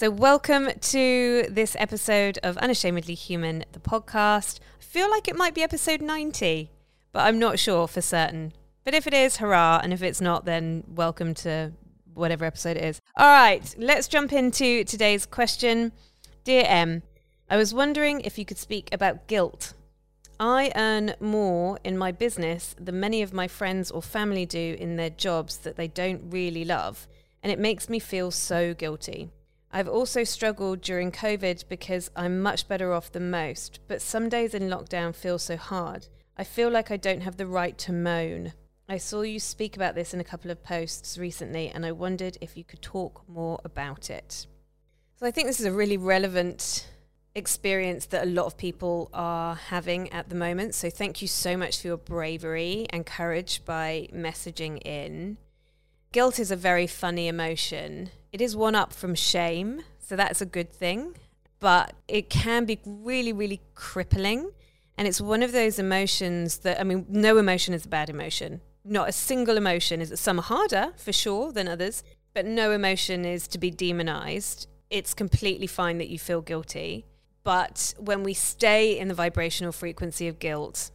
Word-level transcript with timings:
So, 0.00 0.08
welcome 0.08 0.70
to 0.80 1.44
this 1.50 1.76
episode 1.78 2.38
of 2.42 2.56
Unashamedly 2.56 3.12
Human, 3.12 3.66
the 3.72 3.80
podcast. 3.80 4.58
I 4.80 4.82
feel 4.82 5.10
like 5.10 5.28
it 5.28 5.36
might 5.36 5.54
be 5.54 5.62
episode 5.62 6.00
90, 6.00 6.70
but 7.12 7.26
I'm 7.26 7.38
not 7.38 7.58
sure 7.58 7.86
for 7.86 8.00
certain. 8.00 8.54
But 8.82 8.94
if 8.94 9.06
it 9.06 9.12
is, 9.12 9.36
hurrah. 9.36 9.78
And 9.82 9.92
if 9.92 10.02
it's 10.02 10.22
not, 10.22 10.46
then 10.46 10.84
welcome 10.88 11.34
to 11.44 11.72
whatever 12.14 12.46
episode 12.46 12.78
it 12.78 12.84
is. 12.84 12.98
All 13.18 13.26
right, 13.26 13.74
let's 13.76 14.08
jump 14.08 14.32
into 14.32 14.84
today's 14.84 15.26
question. 15.26 15.92
Dear 16.44 16.64
M, 16.66 17.02
I 17.50 17.58
was 17.58 17.74
wondering 17.74 18.22
if 18.22 18.38
you 18.38 18.46
could 18.46 18.56
speak 18.56 18.88
about 18.94 19.26
guilt. 19.26 19.74
I 20.40 20.72
earn 20.76 21.12
more 21.20 21.78
in 21.84 21.98
my 21.98 22.10
business 22.10 22.74
than 22.80 23.00
many 23.00 23.20
of 23.20 23.34
my 23.34 23.48
friends 23.48 23.90
or 23.90 24.00
family 24.00 24.46
do 24.46 24.76
in 24.80 24.96
their 24.96 25.10
jobs 25.10 25.58
that 25.58 25.76
they 25.76 25.88
don't 25.88 26.22
really 26.30 26.64
love, 26.64 27.06
and 27.42 27.52
it 27.52 27.58
makes 27.58 27.90
me 27.90 27.98
feel 27.98 28.30
so 28.30 28.72
guilty. 28.72 29.28
I've 29.72 29.88
also 29.88 30.24
struggled 30.24 30.80
during 30.80 31.12
COVID 31.12 31.68
because 31.68 32.10
I'm 32.16 32.42
much 32.42 32.66
better 32.66 32.92
off 32.92 33.12
than 33.12 33.30
most, 33.30 33.78
but 33.86 34.02
some 34.02 34.28
days 34.28 34.52
in 34.52 34.64
lockdown 34.64 35.14
feel 35.14 35.38
so 35.38 35.56
hard. 35.56 36.08
I 36.36 36.42
feel 36.42 36.70
like 36.70 36.90
I 36.90 36.96
don't 36.96 37.20
have 37.20 37.36
the 37.36 37.46
right 37.46 37.78
to 37.78 37.92
moan. 37.92 38.52
I 38.88 38.98
saw 38.98 39.22
you 39.22 39.38
speak 39.38 39.76
about 39.76 39.94
this 39.94 40.12
in 40.12 40.18
a 40.18 40.24
couple 40.24 40.50
of 40.50 40.64
posts 40.64 41.16
recently, 41.18 41.68
and 41.68 41.86
I 41.86 41.92
wondered 41.92 42.36
if 42.40 42.56
you 42.56 42.64
could 42.64 42.82
talk 42.82 43.22
more 43.28 43.60
about 43.64 44.10
it. 44.10 44.48
So, 45.14 45.26
I 45.26 45.30
think 45.30 45.46
this 45.46 45.60
is 45.60 45.66
a 45.66 45.72
really 45.72 45.96
relevant 45.96 46.88
experience 47.36 48.06
that 48.06 48.24
a 48.24 48.30
lot 48.30 48.46
of 48.46 48.56
people 48.56 49.08
are 49.12 49.54
having 49.54 50.10
at 50.12 50.30
the 50.30 50.34
moment. 50.34 50.74
So, 50.74 50.90
thank 50.90 51.22
you 51.22 51.28
so 51.28 51.56
much 51.56 51.80
for 51.80 51.86
your 51.86 51.96
bravery 51.98 52.86
and 52.90 53.06
courage 53.06 53.64
by 53.64 54.08
messaging 54.12 54.84
in. 54.84 55.36
Guilt 56.12 56.40
is 56.40 56.50
a 56.50 56.56
very 56.56 56.88
funny 56.88 57.28
emotion. 57.28 58.10
It 58.32 58.40
is 58.40 58.56
one 58.56 58.74
up 58.74 58.92
from 58.92 59.14
shame, 59.14 59.82
so 60.00 60.16
that's 60.16 60.40
a 60.40 60.46
good 60.46 60.72
thing, 60.72 61.14
but 61.60 61.92
it 62.08 62.28
can 62.28 62.64
be 62.64 62.80
really, 62.84 63.32
really 63.32 63.60
crippling. 63.76 64.50
And 64.98 65.06
it's 65.06 65.20
one 65.20 65.40
of 65.40 65.52
those 65.52 65.78
emotions 65.78 66.58
that, 66.58 66.80
I 66.80 66.82
mean, 66.82 67.06
no 67.08 67.38
emotion 67.38 67.74
is 67.74 67.86
a 67.86 67.88
bad 67.88 68.10
emotion. 68.10 68.60
Not 68.84 69.08
a 69.08 69.12
single 69.12 69.56
emotion 69.56 70.00
is 70.00 70.18
some 70.18 70.38
harder 70.38 70.94
for 70.96 71.12
sure 71.12 71.52
than 71.52 71.68
others, 71.68 72.02
but 72.34 72.44
no 72.44 72.72
emotion 72.72 73.24
is 73.24 73.46
to 73.46 73.58
be 73.58 73.70
demonized. 73.70 74.66
It's 74.90 75.14
completely 75.14 75.68
fine 75.68 75.98
that 75.98 76.08
you 76.08 76.18
feel 76.18 76.42
guilty. 76.42 77.06
But 77.44 77.94
when 77.98 78.24
we 78.24 78.34
stay 78.34 78.98
in 78.98 79.06
the 79.06 79.14
vibrational 79.14 79.70
frequency 79.70 80.26
of 80.26 80.40
guilt, 80.40 80.90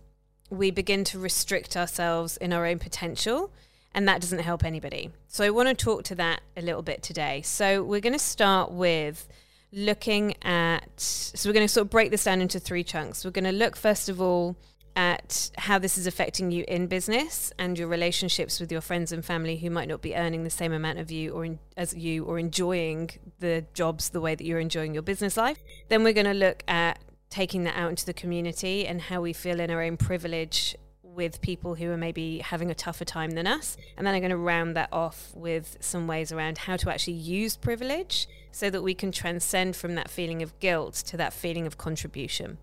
we 0.49 0.71
begin 0.71 1.05
to 1.05 1.19
restrict 1.19 1.77
ourselves 1.77 2.35
in 2.35 2.51
our 2.51 2.65
own 2.65 2.79
potential 2.79 3.53
and 3.95 4.07
that 4.09 4.21
doesn't 4.21 4.39
help 4.39 4.63
anybody. 4.63 5.09
So 5.27 5.43
I 5.45 5.49
want 5.49 5.69
to 5.69 5.73
talk 5.73 6.03
to 6.03 6.15
that 6.15 6.41
a 6.55 6.61
little 6.61 6.83
bit 6.83 7.01
today. 7.01 7.41
So 7.43 7.81
we're 7.81 8.01
going 8.01 8.13
to 8.13 8.19
start 8.19 8.71
with 8.71 9.27
looking 9.71 10.35
at 10.43 10.99
so 10.99 11.49
we're 11.49 11.53
going 11.53 11.65
to 11.65 11.73
sort 11.73 11.85
of 11.85 11.89
break 11.89 12.11
this 12.11 12.25
down 12.25 12.41
into 12.41 12.59
three 12.59 12.83
chunks. 12.83 13.25
We're 13.25 13.31
going 13.31 13.45
to 13.45 13.51
look 13.53 13.75
first 13.77 14.09
of 14.09 14.21
all 14.21 14.57
at 14.97 15.49
how 15.57 15.79
this 15.79 15.97
is 15.97 16.07
affecting 16.07 16.51
you 16.51 16.63
in 16.67 16.87
business 16.87 17.51
and 17.57 17.79
your 17.79 17.87
relationships 17.87 18.59
with 18.59 18.71
your 18.71 18.81
friends 18.81 19.11
and 19.11 19.23
family 19.25 19.57
who 19.57 19.69
might 19.69 19.87
not 19.87 20.01
be 20.01 20.15
earning 20.15 20.43
the 20.43 20.49
same 20.49 20.71
amount 20.71 20.99
of 20.99 21.09
you 21.09 21.31
or 21.31 21.45
in, 21.45 21.59
as 21.75 21.93
you 21.93 22.23
or 22.25 22.37
enjoying 22.37 23.09
the 23.39 23.65
jobs 23.73 24.09
the 24.09 24.21
way 24.21 24.35
that 24.35 24.45
you're 24.45 24.59
enjoying 24.59 24.93
your 24.93 25.03
business 25.03 25.35
life. 25.37 25.57
Then 25.89 26.03
we're 26.03 26.13
going 26.13 26.27
to 26.27 26.33
look 26.33 26.63
at 26.67 26.99
taking 27.29 27.63
that 27.63 27.77
out 27.77 27.89
into 27.89 28.05
the 28.05 28.13
community 28.13 28.87
and 28.87 29.01
how 29.01 29.21
we 29.21 29.33
feel 29.33 29.59
in 29.59 29.69
our 29.69 29.81
own 29.81 29.97
privilege 29.97 30.75
with 31.15 31.41
people 31.41 31.75
who 31.75 31.89
are 31.91 31.97
maybe 31.97 32.39
having 32.39 32.69
a 32.69 32.75
tougher 32.75 33.05
time 33.05 33.31
than 33.31 33.47
us. 33.47 33.77
And 33.97 34.05
then 34.05 34.13
I'm 34.13 34.21
going 34.21 34.29
to 34.31 34.37
round 34.37 34.75
that 34.75 34.89
off 34.91 35.31
with 35.33 35.77
some 35.79 36.07
ways 36.07 36.31
around 36.31 36.59
how 36.59 36.75
to 36.77 36.89
actually 36.89 37.13
use 37.13 37.55
privilege 37.55 38.27
so 38.51 38.69
that 38.69 38.83
we 38.83 38.93
can 38.93 39.11
transcend 39.11 39.75
from 39.75 39.95
that 39.95 40.09
feeling 40.09 40.41
of 40.41 40.57
guilt 40.59 40.95
to 40.95 41.17
that 41.17 41.33
feeling 41.33 41.65
of 41.65 41.77
contribution. 41.77 42.57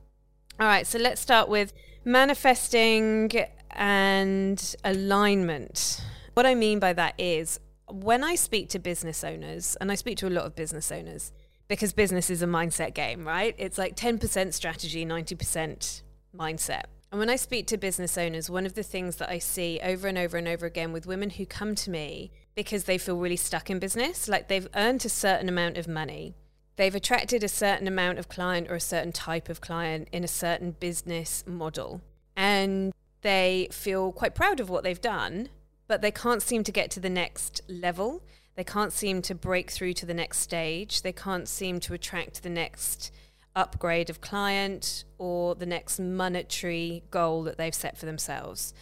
All 0.61 0.67
right, 0.67 0.87
so 0.87 0.99
let's 0.99 1.21
start 1.21 1.49
with 1.49 1.73
manifesting 2.05 3.31
and 3.71 4.75
alignment. 4.85 6.05
What 6.35 6.47
I 6.47 6.55
mean 6.55 6.79
by 6.79 6.93
that 6.93 7.15
is 7.19 7.59
when 7.89 8.23
I 8.23 8.35
speak 8.35 8.69
to 8.71 8.79
business 8.79 9.25
owners, 9.25 9.77
and 9.81 9.91
I 9.91 9.95
speak 9.95 10.17
to 10.19 10.29
a 10.29 10.31
lot 10.31 10.45
of 10.45 10.55
business 10.55 10.93
owners, 10.93 11.33
because 11.69 11.93
business 11.93 12.29
is 12.31 12.43
a 12.43 12.47
mindset 12.47 12.95
game, 12.95 13.27
right? 13.27 13.55
It's 13.59 13.79
like 13.79 13.97
10% 13.97 14.53
strategy, 14.53 15.07
90% 15.07 16.03
mindset. 16.37 16.85
And 17.13 17.19
when 17.19 17.29
I 17.29 17.37
speak 17.37 17.67
to 17.67 17.77
business 17.77 18.17
owners, 18.17 18.49
one 18.49 18.65
of 18.65 18.73
the 18.73 18.83
things 18.83 19.17
that 19.17 19.29
I 19.29 19.39
see 19.39 19.79
over 19.83 20.09
and 20.09 20.17
over 20.17 20.39
and 20.39 20.49
over 20.49 20.65
again 20.65 20.95
with 20.95 21.07
women 21.07 21.29
who 21.29 21.45
come 21.45 21.75
to 21.75 21.91
me 21.91 22.33
because 22.55 22.85
they 22.85 22.97
feel 22.97 23.19
really 23.19 23.37
stuck 23.37 23.69
in 23.69 23.79
business, 23.79 24.29
like 24.29 24.49
they've 24.49 24.69
earned 24.75 25.05
a 25.05 25.11
certain 25.11 25.47
amount 25.47 25.77
of 25.77 25.87
money, 25.87 26.35
they've 26.77 26.95
attracted 26.95 27.45
a 27.45 27.49
certain 27.49 27.87
amount 27.87 28.19
of 28.19 28.31
client 28.31 28.71
or 28.71 28.77
a 28.77 28.81
certain 28.81 29.13
type 29.13 29.51
of 29.51 29.61
client 29.61 30.09
in 30.11 30.25
a 30.25 30.29
certain 30.29 30.71
business 30.81 31.45
model, 31.47 32.01
and 32.35 32.95
they 33.21 33.69
feel 33.71 34.11
quite 34.11 34.35
proud 34.35 34.59
of 34.59 34.71
what 34.71 34.83
they've 34.83 35.01
done, 35.03 35.51
but 35.87 36.01
they 36.01 36.11
can't 36.11 36.41
seem 36.41 36.65
to 36.65 36.73
get 36.73 36.91
to 36.93 37.01
the 37.01 37.11
next 37.11 37.61
level. 37.69 38.23
They 38.55 38.65
can't 38.65 38.93
seem 38.93 39.21
to 39.23 39.35
break 39.35 39.71
through 39.71 39.93
to 39.95 40.07
the 40.07 40.15
next 40.15 40.39
stage. 40.39 41.03
They 41.03 41.13
can't 41.13 41.47
seem 41.47 41.79
to 41.81 41.93
attract 41.93 42.43
the 42.43 42.51
next 42.51 43.13
upgrade 43.55 44.11
of 44.11 44.21
client 44.21 45.05
or 45.19 45.55
the 45.55 45.67
next 45.67 45.99
monetary 45.99 47.03
goal 47.11 47.43
that 47.45 47.59
they've 47.59 47.75
set 47.75 47.97
for 47.97 48.07
themselves. 48.07 48.73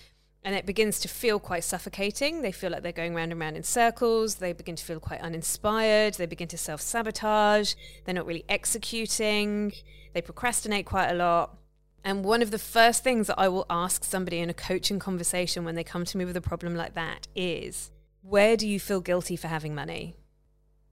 And 0.42 0.54
it 0.54 0.64
begins 0.64 1.00
to 1.00 1.08
feel 1.08 1.38
quite 1.38 1.64
suffocating. 1.64 2.40
They 2.40 2.52
feel 2.52 2.70
like 2.70 2.82
they're 2.82 2.92
going 2.92 3.14
round 3.14 3.30
and 3.30 3.40
round 3.40 3.56
in 3.56 3.62
circles. 3.62 4.36
They 4.36 4.54
begin 4.54 4.76
to 4.76 4.84
feel 4.84 4.98
quite 4.98 5.20
uninspired. 5.20 6.14
They 6.14 6.26
begin 6.26 6.48
to 6.48 6.58
self 6.58 6.80
sabotage. 6.80 7.74
They're 8.04 8.14
not 8.14 8.26
really 8.26 8.44
executing. 8.48 9.72
They 10.14 10.22
procrastinate 10.22 10.86
quite 10.86 11.10
a 11.10 11.14
lot. 11.14 11.58
And 12.02 12.24
one 12.24 12.40
of 12.40 12.50
the 12.50 12.58
first 12.58 13.04
things 13.04 13.26
that 13.26 13.38
I 13.38 13.48
will 13.48 13.66
ask 13.68 14.04
somebody 14.04 14.38
in 14.38 14.48
a 14.48 14.54
coaching 14.54 14.98
conversation 14.98 15.64
when 15.64 15.74
they 15.74 15.84
come 15.84 16.06
to 16.06 16.16
me 16.16 16.24
with 16.24 16.36
a 16.36 16.40
problem 16.40 16.74
like 16.74 16.94
that 16.94 17.28
is 17.36 17.90
where 18.22 18.56
do 18.56 18.66
you 18.66 18.80
feel 18.80 19.00
guilty 19.00 19.36
for 19.36 19.48
having 19.48 19.74
money? 19.74 20.16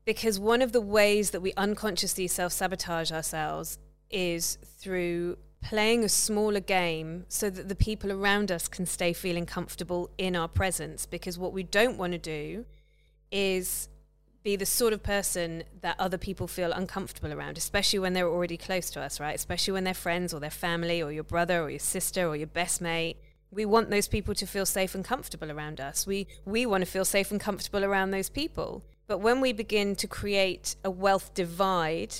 Because 0.08 0.40
one 0.40 0.62
of 0.62 0.72
the 0.72 0.80
ways 0.80 1.32
that 1.32 1.42
we 1.42 1.52
unconsciously 1.58 2.26
self 2.26 2.50
sabotage 2.50 3.12
ourselves 3.12 3.78
is 4.10 4.56
through 4.78 5.36
playing 5.60 6.02
a 6.02 6.08
smaller 6.08 6.60
game 6.60 7.26
so 7.28 7.50
that 7.50 7.68
the 7.68 7.74
people 7.74 8.10
around 8.10 8.50
us 8.50 8.68
can 8.68 8.86
stay 8.86 9.12
feeling 9.12 9.44
comfortable 9.44 10.08
in 10.16 10.34
our 10.34 10.48
presence. 10.48 11.04
Because 11.04 11.38
what 11.38 11.52
we 11.52 11.62
don't 11.62 11.98
want 11.98 12.12
to 12.12 12.18
do 12.18 12.64
is 13.30 13.90
be 14.42 14.56
the 14.56 14.64
sort 14.64 14.94
of 14.94 15.02
person 15.02 15.62
that 15.82 15.94
other 16.00 16.16
people 16.16 16.48
feel 16.48 16.72
uncomfortable 16.72 17.30
around, 17.30 17.58
especially 17.58 17.98
when 17.98 18.14
they're 18.14 18.30
already 18.30 18.56
close 18.56 18.88
to 18.88 19.02
us, 19.02 19.20
right? 19.20 19.34
Especially 19.34 19.74
when 19.74 19.84
they're 19.84 19.92
friends 19.92 20.32
or 20.32 20.40
their 20.40 20.48
family 20.48 21.02
or 21.02 21.12
your 21.12 21.22
brother 21.22 21.60
or 21.60 21.68
your 21.68 21.78
sister 21.80 22.26
or 22.26 22.34
your 22.34 22.46
best 22.46 22.80
mate. 22.80 23.18
We 23.50 23.66
want 23.66 23.90
those 23.90 24.08
people 24.08 24.34
to 24.36 24.46
feel 24.46 24.64
safe 24.64 24.94
and 24.94 25.04
comfortable 25.04 25.52
around 25.52 25.82
us. 25.82 26.06
We 26.06 26.28
we 26.46 26.64
want 26.64 26.82
to 26.82 26.90
feel 26.90 27.04
safe 27.04 27.30
and 27.30 27.38
comfortable 27.38 27.84
around 27.84 28.12
those 28.12 28.30
people. 28.30 28.84
But 29.08 29.18
when 29.18 29.40
we 29.40 29.52
begin 29.52 29.96
to 29.96 30.06
create 30.06 30.76
a 30.84 30.90
wealth 30.90 31.32
divide 31.34 32.14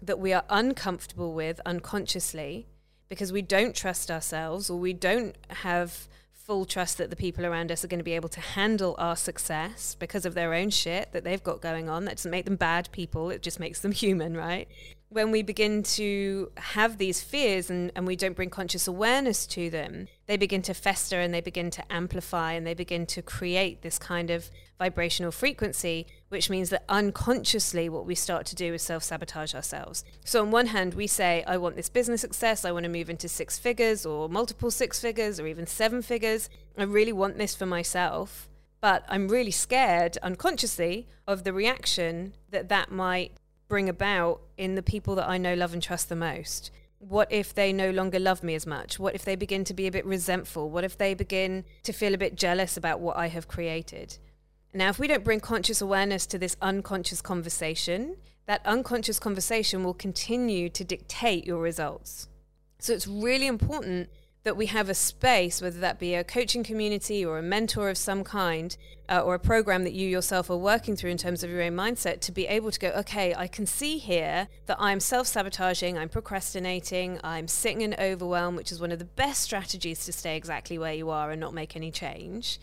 that 0.00 0.20
we 0.20 0.32
are 0.32 0.44
uncomfortable 0.48 1.34
with 1.34 1.60
unconsciously 1.66 2.68
because 3.08 3.32
we 3.32 3.42
don't 3.42 3.74
trust 3.74 4.08
ourselves 4.10 4.70
or 4.70 4.78
we 4.78 4.92
don't 4.92 5.36
have 5.48 6.08
full 6.32 6.64
trust 6.64 6.96
that 6.96 7.10
the 7.10 7.16
people 7.16 7.44
around 7.44 7.70
us 7.70 7.84
are 7.84 7.88
going 7.88 7.98
to 7.98 8.04
be 8.04 8.14
able 8.14 8.28
to 8.28 8.40
handle 8.40 8.94
our 8.98 9.16
success 9.16 9.94
because 9.98 10.24
of 10.24 10.32
their 10.34 10.54
own 10.54 10.70
shit 10.70 11.12
that 11.12 11.24
they've 11.24 11.42
got 11.42 11.60
going 11.60 11.90
on. 11.90 12.04
That 12.06 12.16
doesn't 12.16 12.30
make 12.30 12.46
them 12.46 12.56
bad 12.56 12.88
people, 12.92 13.30
it 13.30 13.42
just 13.42 13.60
makes 13.60 13.80
them 13.80 13.92
human, 14.04 14.34
right? 14.34 14.68
When 15.10 15.30
we 15.30 15.42
begin 15.42 15.82
to 15.82 16.52
have 16.56 16.98
these 16.98 17.20
fears 17.20 17.68
and, 17.68 17.90
and 17.96 18.06
we 18.06 18.14
don't 18.14 18.36
bring 18.36 18.50
conscious 18.50 18.86
awareness 18.86 19.46
to 19.48 19.68
them, 19.70 20.06
they 20.26 20.36
begin 20.36 20.62
to 20.62 20.74
fester 20.74 21.18
and 21.18 21.34
they 21.34 21.40
begin 21.40 21.70
to 21.72 21.92
amplify 21.92 22.52
and 22.52 22.66
they 22.66 22.74
begin 22.74 23.06
to 23.06 23.22
create 23.22 23.82
this 23.82 23.98
kind 23.98 24.30
of 24.30 24.50
vibrational 24.78 25.32
frequency, 25.32 26.06
which 26.28 26.50
means 26.50 26.70
that 26.70 26.84
unconsciously 26.88 27.88
what 27.88 28.06
we 28.06 28.14
start 28.14 28.46
to 28.46 28.54
do 28.54 28.74
is 28.74 28.82
self 28.82 29.02
sabotage 29.02 29.54
ourselves. 29.54 30.04
So, 30.24 30.42
on 30.42 30.50
one 30.50 30.66
hand, 30.66 30.94
we 30.94 31.06
say, 31.06 31.44
I 31.46 31.56
want 31.56 31.76
this 31.76 31.88
business 31.88 32.20
success, 32.20 32.64
I 32.64 32.72
want 32.72 32.84
to 32.84 32.90
move 32.90 33.10
into 33.10 33.28
six 33.28 33.58
figures 33.58 34.04
or 34.04 34.28
multiple 34.28 34.70
six 34.70 35.00
figures 35.00 35.40
or 35.40 35.46
even 35.46 35.66
seven 35.66 36.02
figures. 36.02 36.48
I 36.76 36.84
really 36.84 37.12
want 37.12 37.38
this 37.38 37.54
for 37.54 37.66
myself. 37.66 38.48
But 38.80 39.04
I'm 39.08 39.26
really 39.26 39.50
scared 39.50 40.18
unconsciously 40.22 41.08
of 41.26 41.42
the 41.42 41.52
reaction 41.52 42.34
that 42.50 42.68
that 42.68 42.92
might 42.92 43.32
bring 43.66 43.88
about 43.88 44.40
in 44.56 44.76
the 44.76 44.84
people 44.84 45.16
that 45.16 45.28
I 45.28 45.36
know, 45.36 45.54
love, 45.54 45.72
and 45.72 45.82
trust 45.82 46.08
the 46.08 46.16
most 46.16 46.70
what 46.98 47.30
if 47.30 47.54
they 47.54 47.72
no 47.72 47.90
longer 47.90 48.18
love 48.18 48.42
me 48.42 48.54
as 48.54 48.66
much? 48.66 48.98
What 48.98 49.14
if 49.14 49.24
they 49.24 49.36
begin 49.36 49.64
to 49.64 49.74
be 49.74 49.86
a 49.86 49.92
bit 49.92 50.04
resentful? 50.04 50.70
What 50.70 50.84
if 50.84 50.98
they 50.98 51.14
begin 51.14 51.64
to 51.84 51.92
feel 51.92 52.14
a 52.14 52.18
bit 52.18 52.34
jealous 52.34 52.76
about 52.76 53.00
what 53.00 53.16
I 53.16 53.28
have 53.28 53.46
created? 53.46 54.18
Now, 54.74 54.90
if 54.90 54.98
we 54.98 55.08
don't 55.08 55.24
bring 55.24 55.40
conscious 55.40 55.80
awareness 55.80 56.26
to 56.26 56.38
this 56.38 56.56
unconscious 56.60 57.22
conversation, 57.22 58.16
that 58.46 58.64
unconscious 58.64 59.18
conversation 59.18 59.82
will 59.82 59.94
continue 59.94 60.68
to 60.70 60.84
dictate 60.84 61.46
your 61.46 61.60
results. 61.60 62.28
So 62.78 62.92
it's 62.92 63.06
really 63.06 63.46
important 63.46 64.08
that 64.44 64.56
we 64.56 64.66
have 64.66 64.88
a 64.88 64.94
space, 64.94 65.60
whether 65.60 65.80
that 65.80 65.98
be 65.98 66.14
a 66.14 66.24
coaching 66.24 66.62
community 66.62 67.24
or 67.24 67.38
a 67.38 67.42
mentor 67.42 67.90
of 67.90 67.98
some 67.98 68.24
kind, 68.24 68.76
uh, 69.08 69.20
or 69.20 69.34
a 69.34 69.38
program 69.38 69.84
that 69.84 69.92
you 69.92 70.08
yourself 70.08 70.48
are 70.48 70.56
working 70.56 70.96
through 70.96 71.10
in 71.10 71.18
terms 71.18 71.42
of 71.42 71.50
your 71.50 71.60
own 71.62 71.74
mindset, 71.74 72.20
to 72.20 72.32
be 72.32 72.46
able 72.46 72.70
to 72.70 72.78
go, 72.78 72.88
okay, 72.88 73.34
I 73.34 73.46
can 73.46 73.66
see 73.66 73.98
here 73.98 74.48
that 74.66 74.76
I'm 74.78 75.00
self 75.00 75.26
sabotaging, 75.26 75.98
I'm 75.98 76.08
procrastinating, 76.08 77.20
I'm 77.24 77.48
sitting 77.48 77.80
in 77.80 77.94
overwhelm, 77.98 78.56
which 78.56 78.72
is 78.72 78.80
one 78.80 78.92
of 78.92 78.98
the 78.98 79.04
best 79.04 79.42
strategies 79.42 80.04
to 80.06 80.12
stay 80.12 80.36
exactly 80.36 80.78
where 80.78 80.94
you 80.94 81.10
are 81.10 81.30
and 81.30 81.40
not 81.40 81.52
make 81.52 81.74
any 81.76 81.90
change. 81.90 82.58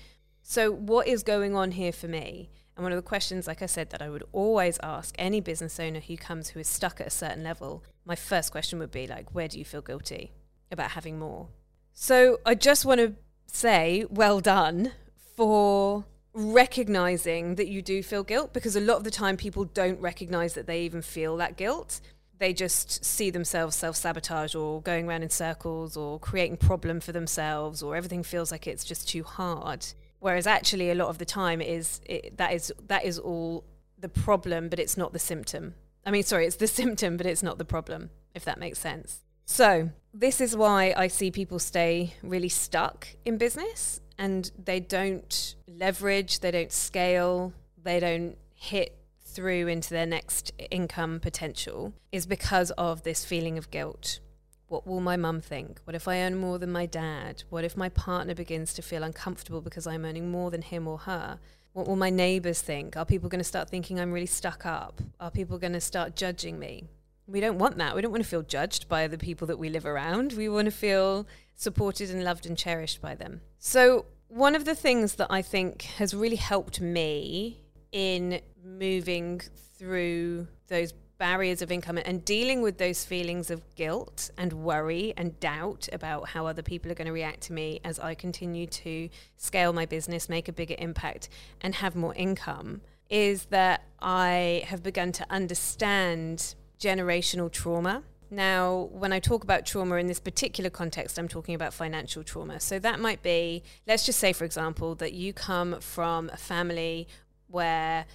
So, 0.47 0.71
what 0.71 1.07
is 1.07 1.23
going 1.23 1.55
on 1.55 1.71
here 1.71 1.91
for 1.91 2.07
me? 2.07 2.51
And 2.77 2.83
one 2.83 2.91
of 2.91 2.97
the 2.97 3.01
questions, 3.01 3.47
like 3.47 3.63
I 3.63 3.65
said, 3.65 3.89
that 3.89 4.03
I 4.03 4.11
would 4.11 4.23
always 4.31 4.77
ask 4.83 5.15
any 5.17 5.41
business 5.41 5.79
owner 5.79 5.99
who 5.99 6.15
comes 6.17 6.49
who 6.49 6.59
is 6.59 6.67
stuck 6.67 7.01
at 7.01 7.07
a 7.07 7.09
certain 7.09 7.43
level, 7.43 7.83
my 8.05 8.15
first 8.15 8.51
question 8.51 8.77
would 8.77 8.91
be 8.91 9.07
like, 9.07 9.33
where 9.33 9.47
do 9.47 9.57
you 9.57 9.65
feel 9.65 9.81
guilty 9.81 10.33
about 10.71 10.91
having 10.91 11.17
more? 11.17 11.47
So 11.93 12.41
I 12.45 12.53
just 12.53 12.85
want 12.85 12.99
to 12.99 13.15
say 13.47 14.05
well 14.07 14.39
done 14.39 14.91
for 15.35 16.05
recognizing 16.31 17.55
that 17.55 17.67
you 17.67 17.81
do 17.81 18.03
feel 18.03 18.23
guilt 18.23 18.53
because 18.53 18.75
a 18.75 18.81
lot 18.81 18.97
of 18.97 19.03
the 19.03 19.09
time 19.09 19.37
people 19.37 19.63
don't 19.65 19.99
recognize 19.99 20.53
that 20.53 20.67
they 20.67 20.83
even 20.83 21.01
feel 21.01 21.37
that 21.37 21.57
guilt. 21.57 22.01
They 22.37 22.53
just 22.53 23.03
see 23.03 23.31
themselves 23.31 23.75
self 23.75 23.95
sabotage 23.95 24.53
or 24.53 24.83
going 24.83 25.09
around 25.09 25.23
in 25.23 25.31
circles 25.31 25.97
or 25.97 26.19
creating 26.19 26.57
problem 26.57 26.99
for 26.99 27.13
themselves 27.13 27.81
or 27.81 27.95
everything 27.95 28.21
feels 28.21 28.51
like 28.51 28.67
it's 28.67 28.83
just 28.83 29.09
too 29.09 29.23
hard. 29.23 29.87
Whereas 30.19 30.47
actually 30.47 30.89
a 30.89 30.95
lot 30.95 31.09
of 31.09 31.17
the 31.17 31.25
time 31.25 31.61
is 31.61 32.01
it, 32.05 32.37
that 32.37 32.53
is 32.53 32.73
that 32.87 33.05
is 33.05 33.19
all 33.19 33.63
the 33.97 34.09
problem, 34.09 34.69
but 34.69 34.79
it's 34.79 34.97
not 34.97 35.13
the 35.13 35.19
symptom. 35.19 35.75
I 36.05 36.11
mean, 36.11 36.23
sorry, 36.23 36.45
it's 36.45 36.57
the 36.57 36.67
symptom, 36.81 37.17
but 37.17 37.25
it's 37.25 37.43
not 37.43 37.57
the 37.57 37.65
problem, 37.65 38.09
if 38.33 38.45
that 38.45 38.59
makes 38.59 38.79
sense. 38.79 39.21
So, 39.45 39.91
this 40.13 40.41
is 40.41 40.55
why 40.55 40.93
I 40.97 41.07
see 41.07 41.29
people 41.29 41.59
stay 41.59 42.15
really 42.23 42.49
stuck 42.49 43.07
in 43.25 43.37
business 43.37 44.01
and 44.17 44.49
they 44.57 44.79
don't 44.79 45.55
leverage, 45.67 46.39
they 46.39 46.51
don't 46.51 46.71
scale, 46.71 47.53
they 47.81 47.99
don't 47.99 48.37
hit 48.53 48.97
through 49.21 49.67
into 49.67 49.89
their 49.89 50.05
next 50.05 50.51
income 50.71 51.19
potential 51.19 51.93
is 52.11 52.25
because 52.25 52.71
of 52.71 53.03
this 53.03 53.25
feeling 53.25 53.57
of 53.57 53.69
guilt. 53.69 54.19
What 54.67 54.87
will 54.87 54.99
my 54.99 55.15
mum 55.15 55.41
think? 55.41 55.79
What 55.83 55.95
if 55.95 56.07
I 56.07 56.19
earn 56.19 56.35
more 56.37 56.57
than 56.57 56.71
my 56.71 56.85
dad? 56.85 57.43
What 57.49 57.63
if 57.63 57.77
my 57.77 57.89
partner 57.89 58.33
begins 58.33 58.73
to 58.73 58.81
feel 58.81 59.03
uncomfortable 59.03 59.61
because 59.61 59.85
I'm 59.85 60.05
earning 60.05 60.31
more 60.31 60.51
than 60.51 60.61
him 60.61 60.87
or 60.87 60.99
her? 60.99 61.39
What 61.73 61.87
will 61.87 61.95
my 61.95 62.09
neighbors 62.09 62.61
think? 62.61 62.97
Are 62.97 63.05
people 63.05 63.29
going 63.29 63.39
to 63.39 63.43
start 63.43 63.69
thinking 63.69 63.99
I'm 63.99 64.11
really 64.11 64.25
stuck 64.25 64.65
up? 64.65 65.01
Are 65.19 65.29
people 65.29 65.57
going 65.57 65.73
to 65.73 65.81
start 65.81 66.15
judging 66.15 66.57
me? 66.57 66.89
we 67.27 67.39
don't 67.39 67.57
want 67.57 67.77
that. 67.77 67.95
We 67.95 68.01
don't 68.01 68.11
want 68.11 68.23
to 68.23 68.29
feel 68.29 68.43
judged 68.43 68.87
by 68.87 69.07
the 69.07 69.17
people 69.17 69.47
that 69.47 69.57
we 69.57 69.69
live 69.69 69.85
around. 69.85 70.33
We 70.33 70.49
want 70.49 70.65
to 70.65 70.71
feel 70.71 71.25
supported 71.55 72.09
and 72.09 72.23
loved 72.23 72.45
and 72.45 72.57
cherished 72.57 73.01
by 73.01 73.15
them. 73.15 73.41
So, 73.57 74.05
one 74.27 74.55
of 74.55 74.65
the 74.65 74.75
things 74.75 75.15
that 75.15 75.27
I 75.29 75.41
think 75.41 75.83
has 75.97 76.13
really 76.13 76.35
helped 76.35 76.81
me 76.81 77.61
in 77.91 78.41
moving 78.63 79.41
through 79.77 80.47
those 80.67 80.93
barriers 81.17 81.61
of 81.61 81.71
income 81.71 81.97
and 81.97 82.25
dealing 82.25 82.61
with 82.61 82.77
those 82.77 83.05
feelings 83.05 83.49
of 83.49 83.63
guilt 83.75 84.29
and 84.37 84.51
worry 84.53 85.13
and 85.15 85.39
doubt 85.39 85.87
about 85.93 86.29
how 86.29 86.45
other 86.45 86.61
people 86.61 86.91
are 86.91 86.95
going 86.95 87.07
to 87.07 87.13
react 87.13 87.41
to 87.41 87.53
me 87.53 87.79
as 87.83 87.99
I 87.99 88.15
continue 88.15 88.67
to 88.67 89.09
scale 89.37 89.73
my 89.73 89.85
business, 89.85 90.27
make 90.27 90.47
a 90.47 90.53
bigger 90.53 90.75
impact, 90.77 91.29
and 91.61 91.75
have 91.75 91.95
more 91.95 92.13
income 92.15 92.81
is 93.09 93.45
that 93.45 93.83
I 94.01 94.63
have 94.67 94.81
begun 94.83 95.11
to 95.13 95.25
understand 95.29 96.55
generational 96.79 97.51
trauma. 97.51 98.03
Now, 98.31 98.89
when 98.91 99.13
I 99.13 99.19
talk 99.19 99.43
about 99.43 99.65
trauma 99.65 99.95
in 99.95 100.07
this 100.07 100.19
particular 100.19 100.69
context, 100.69 101.19
I'm 101.19 101.27
talking 101.27 101.53
about 101.53 101.73
financial 101.73 102.23
trauma. 102.23 102.59
So 102.59 102.79
that 102.79 102.99
might 102.99 103.21
be, 103.21 103.63
let's 103.87 104.05
just 104.05 104.19
say, 104.19 104.33
for 104.33 104.43
example, 104.43 104.95
that 104.95 105.13
you 105.13 105.31
come 105.31 105.79
from 105.79 106.29
a 106.33 106.37
family 106.37 107.07
where, 107.47 108.05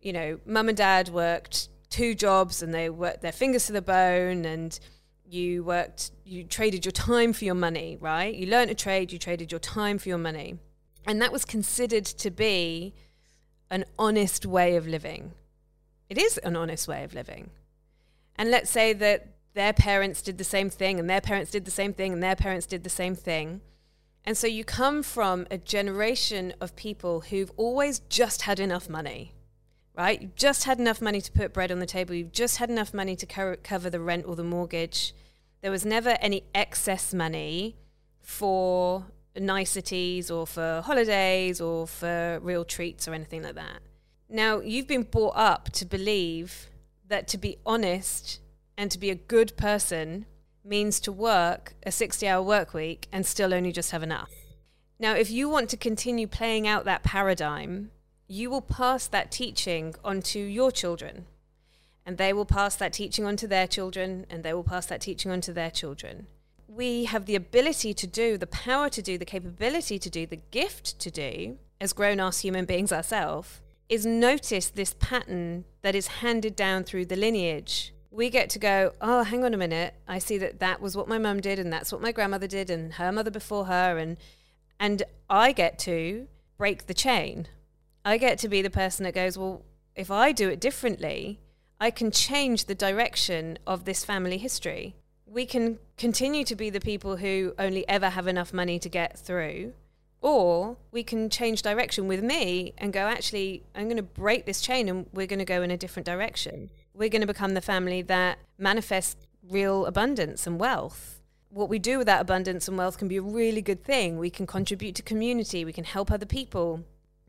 you 0.00 0.12
know, 0.12 0.40
mum 0.44 0.68
and 0.68 0.76
dad 0.76 1.10
worked 1.10 1.68
two 1.92 2.14
jobs 2.14 2.62
and 2.62 2.74
they 2.74 2.90
worked 2.90 3.22
their 3.22 3.32
fingers 3.32 3.66
to 3.66 3.72
the 3.72 3.82
bone 3.82 4.44
and 4.44 4.78
you 5.24 5.62
worked, 5.62 6.10
you 6.24 6.42
traded 6.44 6.84
your 6.84 6.92
time 6.92 7.32
for 7.32 7.44
your 7.44 7.54
money, 7.54 7.96
right? 8.00 8.34
You 8.34 8.46
learned 8.46 8.70
a 8.70 8.74
trade, 8.74 9.12
you 9.12 9.18
traded 9.18 9.52
your 9.52 9.60
time 9.60 9.98
for 9.98 10.08
your 10.08 10.18
money. 10.18 10.58
And 11.06 11.20
that 11.22 11.32
was 11.32 11.44
considered 11.44 12.04
to 12.04 12.30
be 12.30 12.94
an 13.70 13.84
honest 13.98 14.44
way 14.44 14.76
of 14.76 14.86
living. 14.86 15.32
It 16.08 16.18
is 16.18 16.38
an 16.38 16.56
honest 16.56 16.88
way 16.88 17.04
of 17.04 17.14
living. 17.14 17.50
And 18.36 18.50
let's 18.50 18.70
say 18.70 18.92
that 18.92 19.28
their 19.54 19.72
parents 19.72 20.22
did 20.22 20.38
the 20.38 20.44
same 20.44 20.70
thing, 20.70 20.98
and 20.98 21.08
their 21.08 21.20
parents 21.20 21.50
did 21.50 21.64
the 21.64 21.70
same 21.70 21.92
thing, 21.92 22.12
and 22.12 22.22
their 22.22 22.36
parents 22.36 22.66
did 22.66 22.84
the 22.84 22.90
same 22.90 23.14
thing. 23.14 23.60
And 24.24 24.36
so 24.36 24.46
you 24.46 24.64
come 24.64 25.02
from 25.02 25.46
a 25.50 25.58
generation 25.58 26.54
of 26.60 26.76
people 26.76 27.22
who've 27.22 27.52
always 27.56 27.98
just 28.08 28.42
had 28.42 28.60
enough 28.60 28.88
money, 28.88 29.32
right? 29.96 30.20
You've 30.20 30.34
just 30.34 30.64
had 30.64 30.78
enough 30.78 31.00
money 31.00 31.20
to 31.20 31.32
put 31.32 31.52
bread 31.52 31.70
on 31.70 31.78
the 31.78 31.86
table. 31.86 32.14
You've 32.14 32.32
just 32.32 32.58
had 32.58 32.70
enough 32.70 32.94
money 32.94 33.16
to 33.16 33.26
co- 33.26 33.56
cover 33.62 33.90
the 33.90 34.00
rent 34.00 34.24
or 34.26 34.36
the 34.36 34.44
mortgage. 34.44 35.14
There 35.60 35.70
was 35.70 35.84
never 35.84 36.16
any 36.20 36.44
excess 36.54 37.12
money 37.12 37.76
for 38.20 39.06
niceties 39.38 40.30
or 40.30 40.46
for 40.46 40.82
holidays 40.84 41.60
or 41.60 41.86
for 41.86 42.38
real 42.42 42.64
treats 42.64 43.06
or 43.06 43.14
anything 43.14 43.42
like 43.42 43.54
that. 43.54 43.80
Now, 44.28 44.60
you've 44.60 44.86
been 44.86 45.02
brought 45.02 45.36
up 45.36 45.70
to 45.72 45.84
believe 45.84 46.68
that 47.08 47.28
to 47.28 47.38
be 47.38 47.58
honest 47.66 48.40
and 48.76 48.90
to 48.90 48.98
be 48.98 49.10
a 49.10 49.14
good 49.14 49.56
person 49.56 50.26
means 50.64 51.00
to 51.00 51.12
work 51.12 51.74
a 51.82 51.92
60 51.92 52.26
hour 52.26 52.42
work 52.42 52.72
week 52.72 53.08
and 53.12 53.26
still 53.26 53.52
only 53.52 53.72
just 53.72 53.90
have 53.90 54.02
enough. 54.02 54.30
Now, 54.98 55.14
if 55.14 55.30
you 55.30 55.48
want 55.48 55.68
to 55.70 55.76
continue 55.76 56.26
playing 56.26 56.66
out 56.66 56.84
that 56.84 57.02
paradigm, 57.02 57.90
you 58.28 58.50
will 58.50 58.62
pass 58.62 59.06
that 59.06 59.30
teaching 59.30 59.94
onto 60.04 60.38
your 60.38 60.70
children. 60.70 61.26
And 62.04 62.18
they 62.18 62.32
will 62.32 62.44
pass 62.44 62.74
that 62.76 62.92
teaching 62.92 63.24
onto 63.24 63.46
their 63.46 63.66
children, 63.66 64.26
and 64.28 64.42
they 64.42 64.52
will 64.52 64.64
pass 64.64 64.86
that 64.86 65.00
teaching 65.00 65.30
onto 65.30 65.52
their 65.52 65.70
children. 65.70 66.26
We 66.66 67.04
have 67.04 67.26
the 67.26 67.36
ability 67.36 67.94
to 67.94 68.06
do, 68.06 68.36
the 68.38 68.46
power 68.46 68.88
to 68.88 69.02
do, 69.02 69.18
the 69.18 69.24
capability 69.24 69.98
to 69.98 70.10
do, 70.10 70.26
the 70.26 70.40
gift 70.50 70.98
to 71.00 71.10
do, 71.10 71.58
as 71.80 71.92
grown 71.92 72.18
ass 72.18 72.40
human 72.40 72.64
beings 72.64 72.92
ourselves, 72.92 73.60
is 73.88 74.06
notice 74.06 74.70
this 74.70 74.94
pattern 74.98 75.64
that 75.82 75.94
is 75.94 76.06
handed 76.06 76.56
down 76.56 76.82
through 76.82 77.04
the 77.04 77.16
lineage. 77.16 77.92
We 78.10 78.30
get 78.30 78.50
to 78.50 78.58
go, 78.58 78.92
oh, 79.00 79.22
hang 79.22 79.44
on 79.44 79.54
a 79.54 79.58
minute. 79.58 79.94
I 80.08 80.18
see 80.18 80.38
that 80.38 80.60
that 80.60 80.80
was 80.80 80.96
what 80.96 81.08
my 81.08 81.18
mum 81.18 81.40
did, 81.40 81.58
and 81.58 81.72
that's 81.72 81.92
what 81.92 82.00
my 82.00 82.10
grandmother 82.10 82.46
did, 82.46 82.70
and 82.70 82.94
her 82.94 83.12
mother 83.12 83.30
before 83.30 83.66
her, 83.66 83.98
and 83.98 84.16
and 84.80 85.02
I 85.30 85.52
get 85.52 85.78
to 85.80 86.26
break 86.56 86.86
the 86.86 86.94
chain. 86.94 87.48
I 88.04 88.18
get 88.18 88.38
to 88.40 88.48
be 88.48 88.62
the 88.62 88.70
person 88.70 89.04
that 89.04 89.14
goes, 89.14 89.38
well, 89.38 89.62
if 89.94 90.10
I 90.10 90.32
do 90.32 90.48
it 90.48 90.60
differently, 90.60 91.40
I 91.80 91.90
can 91.90 92.10
change 92.10 92.64
the 92.64 92.74
direction 92.74 93.58
of 93.66 93.84
this 93.84 94.04
family 94.04 94.38
history. 94.38 94.96
We 95.26 95.46
can 95.46 95.78
continue 95.96 96.44
to 96.44 96.56
be 96.56 96.70
the 96.70 96.80
people 96.80 97.16
who 97.16 97.54
only 97.58 97.88
ever 97.88 98.10
have 98.10 98.26
enough 98.26 98.52
money 98.52 98.78
to 98.78 98.88
get 98.88 99.18
through, 99.18 99.72
or 100.20 100.76
we 100.90 101.02
can 101.02 101.30
change 101.30 101.62
direction 101.62 102.08
with 102.08 102.22
me 102.22 102.74
and 102.78 102.92
go, 102.92 103.06
actually, 103.06 103.62
I'm 103.74 103.84
going 103.84 103.96
to 103.96 104.02
break 104.02 104.46
this 104.46 104.60
chain 104.60 104.88
and 104.88 105.06
we're 105.12 105.26
going 105.26 105.38
to 105.38 105.44
go 105.44 105.62
in 105.62 105.70
a 105.70 105.76
different 105.76 106.06
direction. 106.06 106.70
We're 106.94 107.08
going 107.08 107.22
to 107.22 107.26
become 107.26 107.54
the 107.54 107.60
family 107.60 108.02
that 108.02 108.38
manifests 108.58 109.26
real 109.48 109.86
abundance 109.86 110.46
and 110.46 110.58
wealth. 110.58 111.20
What 111.50 111.68
we 111.68 111.78
do 111.78 111.98
with 111.98 112.06
that 112.06 112.20
abundance 112.20 112.68
and 112.68 112.78
wealth 112.78 112.98
can 112.98 113.08
be 113.08 113.16
a 113.16 113.22
really 113.22 113.62
good 113.62 113.84
thing. 113.84 114.18
We 114.18 114.30
can 114.30 114.46
contribute 114.46 114.94
to 114.96 115.02
community, 115.02 115.64
we 115.64 115.72
can 115.72 115.84
help 115.84 116.10
other 116.10 116.26
people. 116.26 116.84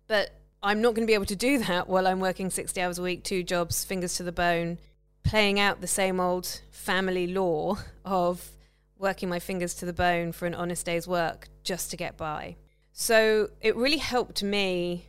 But 0.08 0.32
I'm 0.66 0.82
not 0.82 0.96
going 0.96 1.06
to 1.06 1.12
be 1.12 1.14
able 1.14 1.26
to 1.26 1.36
do 1.36 1.58
that 1.60 1.90
while 1.90 2.08
I'm 2.08 2.22
working 2.22 2.50
60 2.50 2.82
hours 2.82 2.98
a 2.98 3.04
week, 3.04 3.26
two 3.26 3.44
jobs, 3.44 3.84
fingers 3.84 4.16
to 4.16 4.24
the 4.24 4.32
bone, 4.32 4.80
playing 5.22 5.60
out 5.60 5.82
the 5.82 5.88
same 5.88 6.22
old 6.22 6.62
family 6.72 7.28
law 7.28 7.78
of 8.06 8.50
working 8.98 9.28
my 9.28 9.40
fingers 9.40 9.74
to 9.76 9.86
the 9.86 9.92
bone 9.92 10.32
for 10.32 10.46
an 10.46 10.56
honest 10.56 10.86
day's 10.86 11.06
work 11.06 11.50
just 11.66 11.92
to 11.92 11.98
get 11.98 12.16
by. 12.16 12.56
So 12.94 13.50
it 13.60 13.76
really 13.76 13.98
helped 13.98 14.42
me 14.42 15.06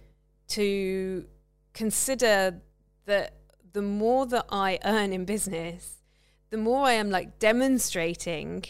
to 0.48 1.24
consider 1.72 2.60
that 3.06 3.34
the 3.72 3.82
more 3.82 4.26
that 4.26 4.46
I 4.50 4.80
earn 4.84 5.12
in 5.12 5.24
business, 5.24 6.02
the 6.50 6.56
more 6.56 6.84
I 6.86 6.94
am 6.94 7.10
like 7.10 7.38
demonstrating 7.38 8.64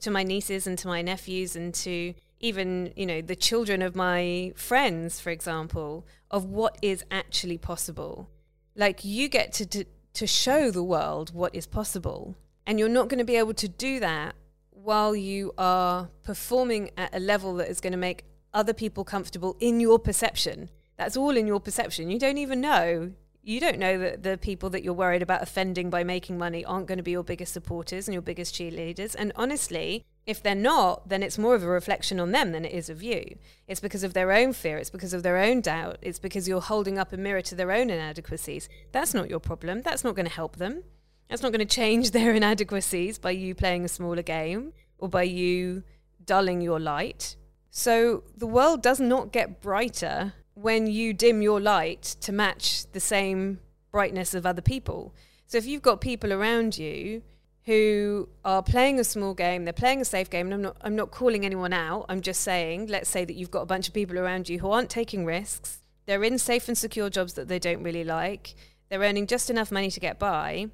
to 0.00 0.10
my 0.12 0.22
nieces 0.22 0.68
and 0.68 0.78
to 0.78 0.86
my 0.86 1.02
nephews 1.02 1.56
and 1.56 1.74
to 1.74 2.14
even, 2.40 2.92
you 2.96 3.06
know, 3.06 3.20
the 3.20 3.36
children 3.36 3.82
of 3.82 3.96
my 3.96 4.52
friends, 4.56 5.20
for 5.20 5.30
example, 5.30 6.06
of 6.30 6.44
what 6.44 6.78
is 6.82 7.04
actually 7.10 7.58
possible. 7.58 8.30
Like 8.76 9.04
you 9.04 9.28
get 9.28 9.52
to, 9.54 9.66
to, 9.66 9.84
to 10.14 10.26
show 10.26 10.70
the 10.70 10.82
world 10.82 11.34
what 11.34 11.54
is 11.54 11.66
possible. 11.66 12.36
And 12.66 12.78
you're 12.78 12.88
not 12.88 13.08
going 13.08 13.18
to 13.18 13.24
be 13.24 13.36
able 13.36 13.54
to 13.54 13.68
do 13.68 13.98
that 14.00 14.34
while 14.70 15.16
you 15.16 15.52
are 15.58 16.10
performing 16.22 16.90
at 16.96 17.14
a 17.14 17.18
level 17.18 17.54
that 17.56 17.68
is 17.68 17.80
going 17.80 17.92
to 17.92 17.98
make 17.98 18.24
other 18.54 18.72
people 18.72 19.04
comfortable 19.04 19.56
in 19.60 19.80
your 19.80 19.98
perception. 19.98 20.70
That's 20.96 21.16
all 21.16 21.36
in 21.36 21.46
your 21.46 21.60
perception. 21.60 22.10
You 22.10 22.18
don't 22.18 22.38
even 22.38 22.60
know. 22.60 23.12
You 23.42 23.60
don't 23.60 23.78
know 23.78 23.98
that 23.98 24.22
the 24.22 24.36
people 24.36 24.68
that 24.70 24.82
you're 24.82 24.92
worried 24.94 25.22
about 25.22 25.42
offending 25.42 25.90
by 25.90 26.04
making 26.04 26.38
money 26.38 26.64
aren't 26.64 26.86
going 26.86 26.98
to 26.98 27.04
be 27.04 27.12
your 27.12 27.22
biggest 27.22 27.52
supporters 27.52 28.06
and 28.06 28.12
your 28.12 28.22
biggest 28.22 28.54
cheerleaders. 28.54 29.14
And 29.18 29.32
honestly, 29.36 30.04
if 30.28 30.42
they're 30.42 30.54
not, 30.54 31.08
then 31.08 31.22
it's 31.22 31.38
more 31.38 31.54
of 31.54 31.62
a 31.62 31.66
reflection 31.66 32.20
on 32.20 32.32
them 32.32 32.52
than 32.52 32.66
it 32.66 32.72
is 32.72 32.90
of 32.90 33.02
you. 33.02 33.38
It's 33.66 33.80
because 33.80 34.04
of 34.04 34.12
their 34.12 34.30
own 34.30 34.52
fear, 34.52 34.76
it's 34.76 34.90
because 34.90 35.14
of 35.14 35.22
their 35.22 35.38
own 35.38 35.62
doubt, 35.62 35.96
it's 36.02 36.18
because 36.18 36.46
you're 36.46 36.60
holding 36.60 36.98
up 36.98 37.14
a 37.14 37.16
mirror 37.16 37.40
to 37.40 37.54
their 37.54 37.72
own 37.72 37.88
inadequacies. 37.88 38.68
That's 38.92 39.14
not 39.14 39.30
your 39.30 39.40
problem. 39.40 39.80
That's 39.80 40.04
not 40.04 40.14
going 40.14 40.26
to 40.26 40.32
help 40.32 40.56
them. 40.56 40.84
That's 41.30 41.40
not 41.40 41.50
going 41.50 41.66
to 41.66 41.74
change 41.74 42.10
their 42.18 42.34
inadequacies 42.34 43.18
by 43.18 43.30
you 43.30 43.54
playing 43.54 43.86
a 43.86 43.88
smaller 43.88 44.20
game 44.20 44.74
or 44.98 45.08
by 45.08 45.22
you 45.22 45.82
dulling 46.22 46.60
your 46.60 46.78
light. 46.78 47.36
So 47.70 48.24
the 48.36 48.46
world 48.46 48.82
does 48.82 49.00
not 49.00 49.32
get 49.32 49.62
brighter 49.62 50.34
when 50.52 50.86
you 50.86 51.14
dim 51.14 51.40
your 51.40 51.58
light 51.58 52.02
to 52.20 52.32
match 52.32 52.84
the 52.92 53.00
same 53.00 53.60
brightness 53.90 54.34
of 54.34 54.44
other 54.44 54.60
people. 54.60 55.14
So 55.46 55.56
if 55.56 55.64
you've 55.64 55.80
got 55.80 56.02
people 56.02 56.34
around 56.34 56.76
you 56.76 57.22
who 57.68 58.26
are 58.46 58.62
playing 58.62 58.98
a 58.98 59.04
small 59.04 59.34
game, 59.34 59.64
they're 59.64 59.74
playing 59.74 60.00
a 60.00 60.04
safe 60.06 60.30
game, 60.30 60.46
and 60.46 60.54
I'm 60.54 60.62
not 60.62 60.76
I'm 60.80 60.96
not 60.96 61.10
calling 61.10 61.44
anyone 61.44 61.74
out. 61.74 62.06
I'm 62.08 62.22
just 62.22 62.40
saying, 62.40 62.86
let's 62.86 63.10
say 63.10 63.26
that 63.26 63.34
you've 63.34 63.50
got 63.50 63.60
a 63.60 63.66
bunch 63.66 63.88
of 63.88 63.92
people 63.92 64.18
around 64.18 64.48
you 64.48 64.58
who 64.58 64.70
aren't 64.70 64.88
taking 64.88 65.26
risks. 65.26 65.82
They're 66.06 66.24
in 66.24 66.38
safe 66.38 66.66
and 66.68 66.78
secure 66.78 67.10
jobs 67.10 67.34
that 67.34 67.48
they 67.48 67.58
don't 67.58 67.82
really 67.82 68.04
like. 68.04 68.54
They're 68.88 69.00
earning 69.00 69.26
just 69.26 69.50
enough 69.50 69.70
money 69.70 69.90
to 69.90 70.00
get 70.00 70.18
by. 70.18 70.68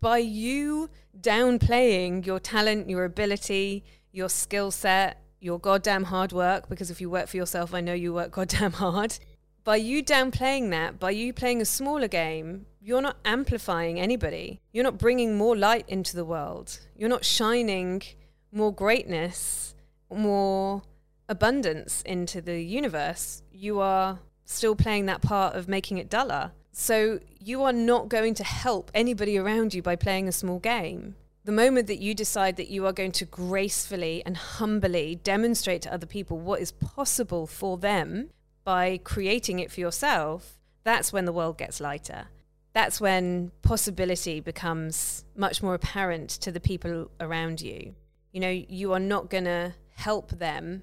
By 0.00 0.18
you 0.18 0.90
downplaying 1.20 2.26
your 2.26 2.40
talent, 2.40 2.90
your 2.90 3.04
ability, 3.04 3.84
your 4.10 4.28
skill 4.28 4.72
set, 4.72 5.22
your 5.38 5.60
goddamn 5.60 6.04
hard 6.04 6.32
work, 6.32 6.68
because 6.68 6.90
if 6.90 7.00
you 7.00 7.08
work 7.08 7.28
for 7.28 7.36
yourself, 7.36 7.72
I 7.72 7.80
know 7.80 7.94
you 7.94 8.12
work 8.12 8.32
goddamn 8.32 8.72
hard. 8.84 9.16
By 9.62 9.76
you 9.76 10.02
downplaying 10.02 10.70
that, 10.70 10.98
by 10.98 11.12
you 11.12 11.32
playing 11.32 11.60
a 11.60 11.64
smaller 11.64 12.08
game, 12.08 12.66
you're 12.84 13.00
not 13.00 13.16
amplifying 13.24 14.00
anybody. 14.00 14.60
You're 14.72 14.82
not 14.82 14.98
bringing 14.98 15.36
more 15.36 15.56
light 15.56 15.84
into 15.88 16.16
the 16.16 16.24
world. 16.24 16.80
You're 16.96 17.08
not 17.08 17.24
shining 17.24 18.02
more 18.50 18.74
greatness, 18.74 19.74
more 20.10 20.82
abundance 21.28 22.02
into 22.02 22.40
the 22.40 22.60
universe. 22.60 23.42
You 23.52 23.78
are 23.78 24.18
still 24.44 24.74
playing 24.74 25.06
that 25.06 25.22
part 25.22 25.54
of 25.54 25.68
making 25.68 25.98
it 25.98 26.10
duller. 26.10 26.50
So 26.72 27.20
you 27.38 27.62
are 27.62 27.72
not 27.72 28.08
going 28.08 28.34
to 28.34 28.44
help 28.44 28.90
anybody 28.94 29.38
around 29.38 29.74
you 29.74 29.82
by 29.82 29.94
playing 29.94 30.26
a 30.26 30.32
small 30.32 30.58
game. 30.58 31.14
The 31.44 31.52
moment 31.52 31.86
that 31.86 32.00
you 32.00 32.14
decide 32.14 32.56
that 32.56 32.68
you 32.68 32.86
are 32.86 32.92
going 32.92 33.12
to 33.12 33.24
gracefully 33.24 34.22
and 34.26 34.36
humbly 34.36 35.20
demonstrate 35.22 35.82
to 35.82 35.94
other 35.94 36.06
people 36.06 36.38
what 36.38 36.60
is 36.60 36.72
possible 36.72 37.46
for 37.46 37.78
them 37.78 38.30
by 38.64 38.98
creating 38.98 39.60
it 39.60 39.70
for 39.70 39.80
yourself, 39.80 40.58
that's 40.82 41.12
when 41.12 41.26
the 41.26 41.32
world 41.32 41.58
gets 41.58 41.80
lighter 41.80 42.26
that's 42.72 43.00
when 43.00 43.52
possibility 43.62 44.40
becomes 44.40 45.24
much 45.36 45.62
more 45.62 45.74
apparent 45.74 46.30
to 46.30 46.50
the 46.50 46.60
people 46.60 47.10
around 47.20 47.60
you. 47.60 47.94
You 48.32 48.40
know, 48.40 48.48
you 48.50 48.92
are 48.92 49.00
not 49.00 49.28
going 49.28 49.44
to 49.44 49.74
help 49.94 50.30
them 50.30 50.82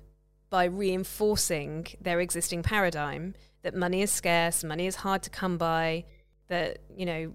by 0.50 0.66
reinforcing 0.66 1.88
their 2.02 2.20
existing 2.20 2.64
paradigm 2.64 3.34
that 3.62 3.76
money 3.76 4.02
is 4.02 4.12
scarce, 4.12 4.64
money 4.64 4.88
is 4.88 4.98
hard 4.98 5.22
to 5.24 5.30
come 5.30 5.58
by, 5.58 6.06
that, 6.48 6.80
you 6.96 7.06
know, 7.06 7.34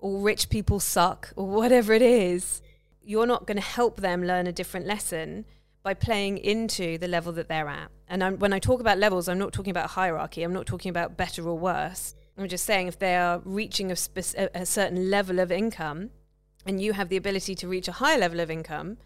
all 0.00 0.20
rich 0.20 0.48
people 0.48 0.80
suck, 0.80 1.32
or 1.36 1.46
whatever 1.46 1.92
it 1.92 2.02
is. 2.02 2.62
You're 3.02 3.26
not 3.26 3.46
going 3.46 3.56
to 3.56 3.62
help 3.62 4.00
them 4.00 4.24
learn 4.24 4.46
a 4.46 4.52
different 4.52 4.86
lesson 4.86 5.44
by 5.82 5.94
playing 5.94 6.38
into 6.38 6.98
the 6.98 7.06
level 7.06 7.32
that 7.32 7.48
they're 7.48 7.68
at. 7.68 7.90
And 8.08 8.24
I'm, 8.24 8.38
when 8.38 8.52
I 8.52 8.58
talk 8.58 8.80
about 8.80 8.98
levels, 8.98 9.28
I'm 9.28 9.38
not 9.38 9.52
talking 9.52 9.70
about 9.70 9.90
hierarchy, 9.90 10.42
I'm 10.42 10.52
not 10.52 10.66
talking 10.66 10.90
about 10.90 11.16
better 11.16 11.46
or 11.48 11.58
worse. 11.58 12.14
I'm 12.38 12.48
just 12.48 12.66
saying, 12.66 12.88
if 12.88 12.98
they 12.98 13.16
are 13.16 13.40
reaching 13.44 13.90
a, 13.90 13.96
a 14.54 14.66
certain 14.66 15.10
level 15.10 15.38
of 15.38 15.50
income 15.50 16.10
and 16.66 16.82
you 16.82 16.92
have 16.92 17.08
the 17.08 17.16
ability 17.16 17.54
to 17.56 17.68
reach 17.68 17.88
a 17.88 17.92
higher 17.92 18.18
level 18.18 18.40
of 18.40 18.50
income, 18.50 18.98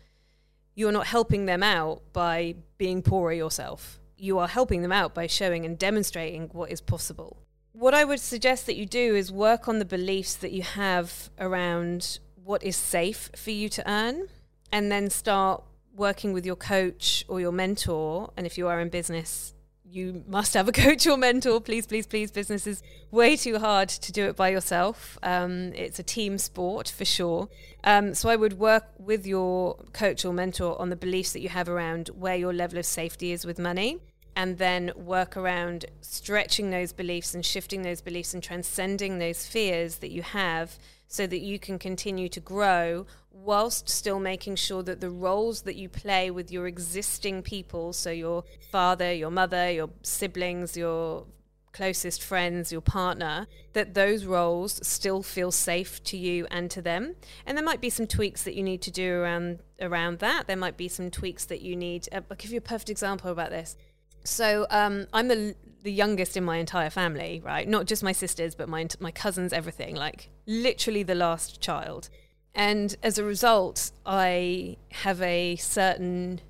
you're 0.74 0.92
not 0.92 1.06
helping 1.06 1.46
them 1.46 1.62
out 1.62 2.02
by 2.12 2.56
being 2.78 3.02
poorer 3.02 3.32
yourself. 3.32 4.00
You 4.16 4.38
are 4.38 4.48
helping 4.48 4.82
them 4.82 4.92
out 4.92 5.14
by 5.14 5.26
showing 5.26 5.64
and 5.64 5.78
demonstrating 5.78 6.48
what 6.52 6.70
is 6.70 6.80
possible. 6.80 7.36
What 7.72 7.94
I 7.94 8.04
would 8.04 8.20
suggest 8.20 8.66
that 8.66 8.76
you 8.76 8.84
do 8.84 9.14
is 9.14 9.30
work 9.30 9.68
on 9.68 9.78
the 9.78 9.84
beliefs 9.84 10.34
that 10.34 10.52
you 10.52 10.62
have 10.62 11.30
around 11.38 12.18
what 12.42 12.64
is 12.64 12.76
safe 12.76 13.30
for 13.36 13.52
you 13.52 13.68
to 13.68 13.90
earn, 13.90 14.26
and 14.72 14.90
then 14.90 15.08
start 15.08 15.62
working 15.94 16.32
with 16.32 16.44
your 16.44 16.56
coach 16.56 17.24
or 17.28 17.40
your 17.40 17.52
mentor. 17.52 18.32
And 18.36 18.46
if 18.46 18.58
you 18.58 18.66
are 18.66 18.80
in 18.80 18.88
business, 18.88 19.54
you 19.92 20.24
must 20.28 20.54
have 20.54 20.68
a 20.68 20.72
coach 20.72 21.06
or 21.06 21.16
mentor. 21.16 21.60
Please, 21.60 21.86
please, 21.86 22.06
please. 22.06 22.30
Business 22.30 22.66
is 22.66 22.82
way 23.10 23.36
too 23.36 23.58
hard 23.58 23.88
to 23.88 24.12
do 24.12 24.26
it 24.26 24.36
by 24.36 24.48
yourself. 24.48 25.18
Um, 25.22 25.72
it's 25.74 25.98
a 25.98 26.02
team 26.02 26.38
sport 26.38 26.88
for 26.88 27.04
sure. 27.04 27.48
Um, 27.82 28.14
so 28.14 28.28
I 28.28 28.36
would 28.36 28.54
work 28.54 28.84
with 28.98 29.26
your 29.26 29.76
coach 29.92 30.24
or 30.24 30.32
mentor 30.32 30.80
on 30.80 30.90
the 30.90 30.96
beliefs 30.96 31.32
that 31.32 31.40
you 31.40 31.48
have 31.48 31.68
around 31.68 32.08
where 32.08 32.36
your 32.36 32.52
level 32.52 32.78
of 32.78 32.86
safety 32.86 33.32
is 33.32 33.44
with 33.44 33.58
money. 33.58 33.98
And 34.36 34.58
then 34.58 34.92
work 34.94 35.36
around 35.36 35.86
stretching 36.00 36.70
those 36.70 36.92
beliefs 36.92 37.34
and 37.34 37.44
shifting 37.44 37.82
those 37.82 38.00
beliefs 38.00 38.32
and 38.32 38.42
transcending 38.42 39.18
those 39.18 39.44
fears 39.44 39.96
that 39.96 40.12
you 40.12 40.22
have 40.22 40.78
so 41.08 41.26
that 41.26 41.40
you 41.40 41.58
can 41.58 41.78
continue 41.78 42.28
to 42.28 42.38
grow 42.38 43.06
whilst 43.32 43.88
still 43.88 44.20
making 44.20 44.56
sure 44.56 44.82
that 44.82 45.00
the 45.00 45.10
roles 45.10 45.62
that 45.62 45.76
you 45.76 45.88
play 45.88 46.30
with 46.30 46.50
your 46.50 46.66
existing 46.66 47.42
people, 47.42 47.92
so 47.92 48.10
your 48.10 48.44
father, 48.70 49.12
your 49.12 49.30
mother, 49.30 49.70
your 49.70 49.90
siblings, 50.02 50.76
your 50.76 51.26
closest 51.72 52.22
friends, 52.22 52.72
your 52.72 52.80
partner, 52.80 53.46
that 53.72 53.94
those 53.94 54.24
roles 54.24 54.84
still 54.86 55.22
feel 55.22 55.52
safe 55.52 56.02
to 56.04 56.16
you 56.16 56.46
and 56.50 56.70
to 56.70 56.82
them. 56.82 57.14
And 57.46 57.56
there 57.56 57.64
might 57.64 57.80
be 57.80 57.90
some 57.90 58.06
tweaks 58.06 58.42
that 58.42 58.54
you 58.54 58.62
need 58.62 58.82
to 58.82 58.90
do 58.90 59.14
around 59.14 59.60
around 59.80 60.18
that. 60.18 60.46
There 60.46 60.56
might 60.56 60.76
be 60.76 60.88
some 60.88 61.10
tweaks 61.10 61.44
that 61.46 61.60
you 61.62 61.76
need. 61.76 62.08
Uh, 62.12 62.20
I'll 62.30 62.36
give 62.36 62.50
you 62.50 62.58
a 62.58 62.62
perfect 62.62 62.90
example 62.90 63.30
about 63.30 63.50
this. 63.50 63.76
So 64.24 64.66
um, 64.70 65.06
I'm 65.12 65.28
the 65.28 65.54
the 65.82 65.92
youngest 65.92 66.36
in 66.36 66.44
my 66.44 66.58
entire 66.58 66.90
family, 66.90 67.40
right? 67.42 67.66
Not 67.66 67.86
just 67.86 68.02
my 68.02 68.12
sisters, 68.12 68.54
but 68.54 68.68
my 68.68 68.86
my 68.98 69.10
cousins, 69.10 69.52
everything. 69.52 69.94
Like 69.94 70.28
literally 70.46 71.02
the 71.02 71.14
last 71.14 71.60
child, 71.60 72.10
and 72.54 72.94
as 73.02 73.18
a 73.18 73.24
result, 73.24 73.92
I 74.04 74.76
have 74.90 75.20
a 75.22 75.56
certain. 75.56 76.40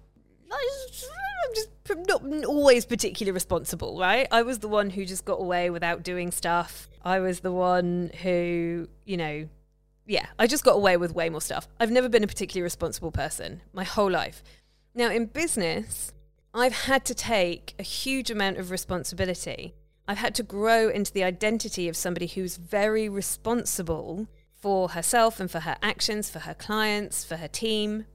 I'm 0.51 1.55
just 1.55 1.71
not 2.09 2.45
always 2.45 2.85
particularly 2.85 3.33
responsible, 3.33 3.99
right? 3.99 4.27
I 4.31 4.43
was 4.43 4.61
the 4.61 4.69
one 4.69 4.91
who 4.91 5.05
just 5.05 5.25
got 5.25 5.41
away 5.41 5.71
without 5.71 6.03
doing 6.03 6.31
stuff. 6.31 6.89
I 7.05 7.19
was 7.21 7.41
the 7.41 7.53
one 7.53 8.11
who, 8.23 8.89
you 9.05 9.17
know, 9.17 9.49
yeah, 10.07 10.27
I 10.39 10.47
just 10.47 10.65
got 10.65 10.73
away 10.73 10.97
with 10.97 11.15
way 11.15 11.31
more 11.31 11.41
stuff. 11.41 11.69
I've 11.79 11.91
never 11.91 12.09
been 12.09 12.25
a 12.25 12.29
particularly 12.29 12.63
responsible 12.63 13.11
person 13.11 13.63
my 13.73 13.85
whole 13.85 14.11
life. 14.11 14.43
Now, 14.95 15.11
in 15.11 15.27
business, 15.27 16.13
I've 16.53 16.73
had 16.85 17.05
to 17.07 17.15
take 17.15 17.75
a 17.79 17.85
huge 17.85 18.31
amount 18.31 18.59
of 18.59 18.71
responsibility. 18.71 19.75
I've 20.09 20.19
had 20.19 20.35
to 20.37 20.43
grow 20.43 20.89
into 20.89 21.13
the 21.13 21.23
identity 21.23 21.89
of 21.89 21.97
somebody 21.97 22.27
who's 22.27 22.57
very 22.57 23.09
responsible 23.09 24.27
for 24.61 24.91
herself 24.91 25.41
and 25.41 25.51
for 25.51 25.61
her 25.61 25.77
actions, 25.83 26.31
for 26.31 26.41
her 26.41 26.55
clients, 26.55 27.25
for 27.25 27.37
her 27.37 27.49
team. 27.49 28.07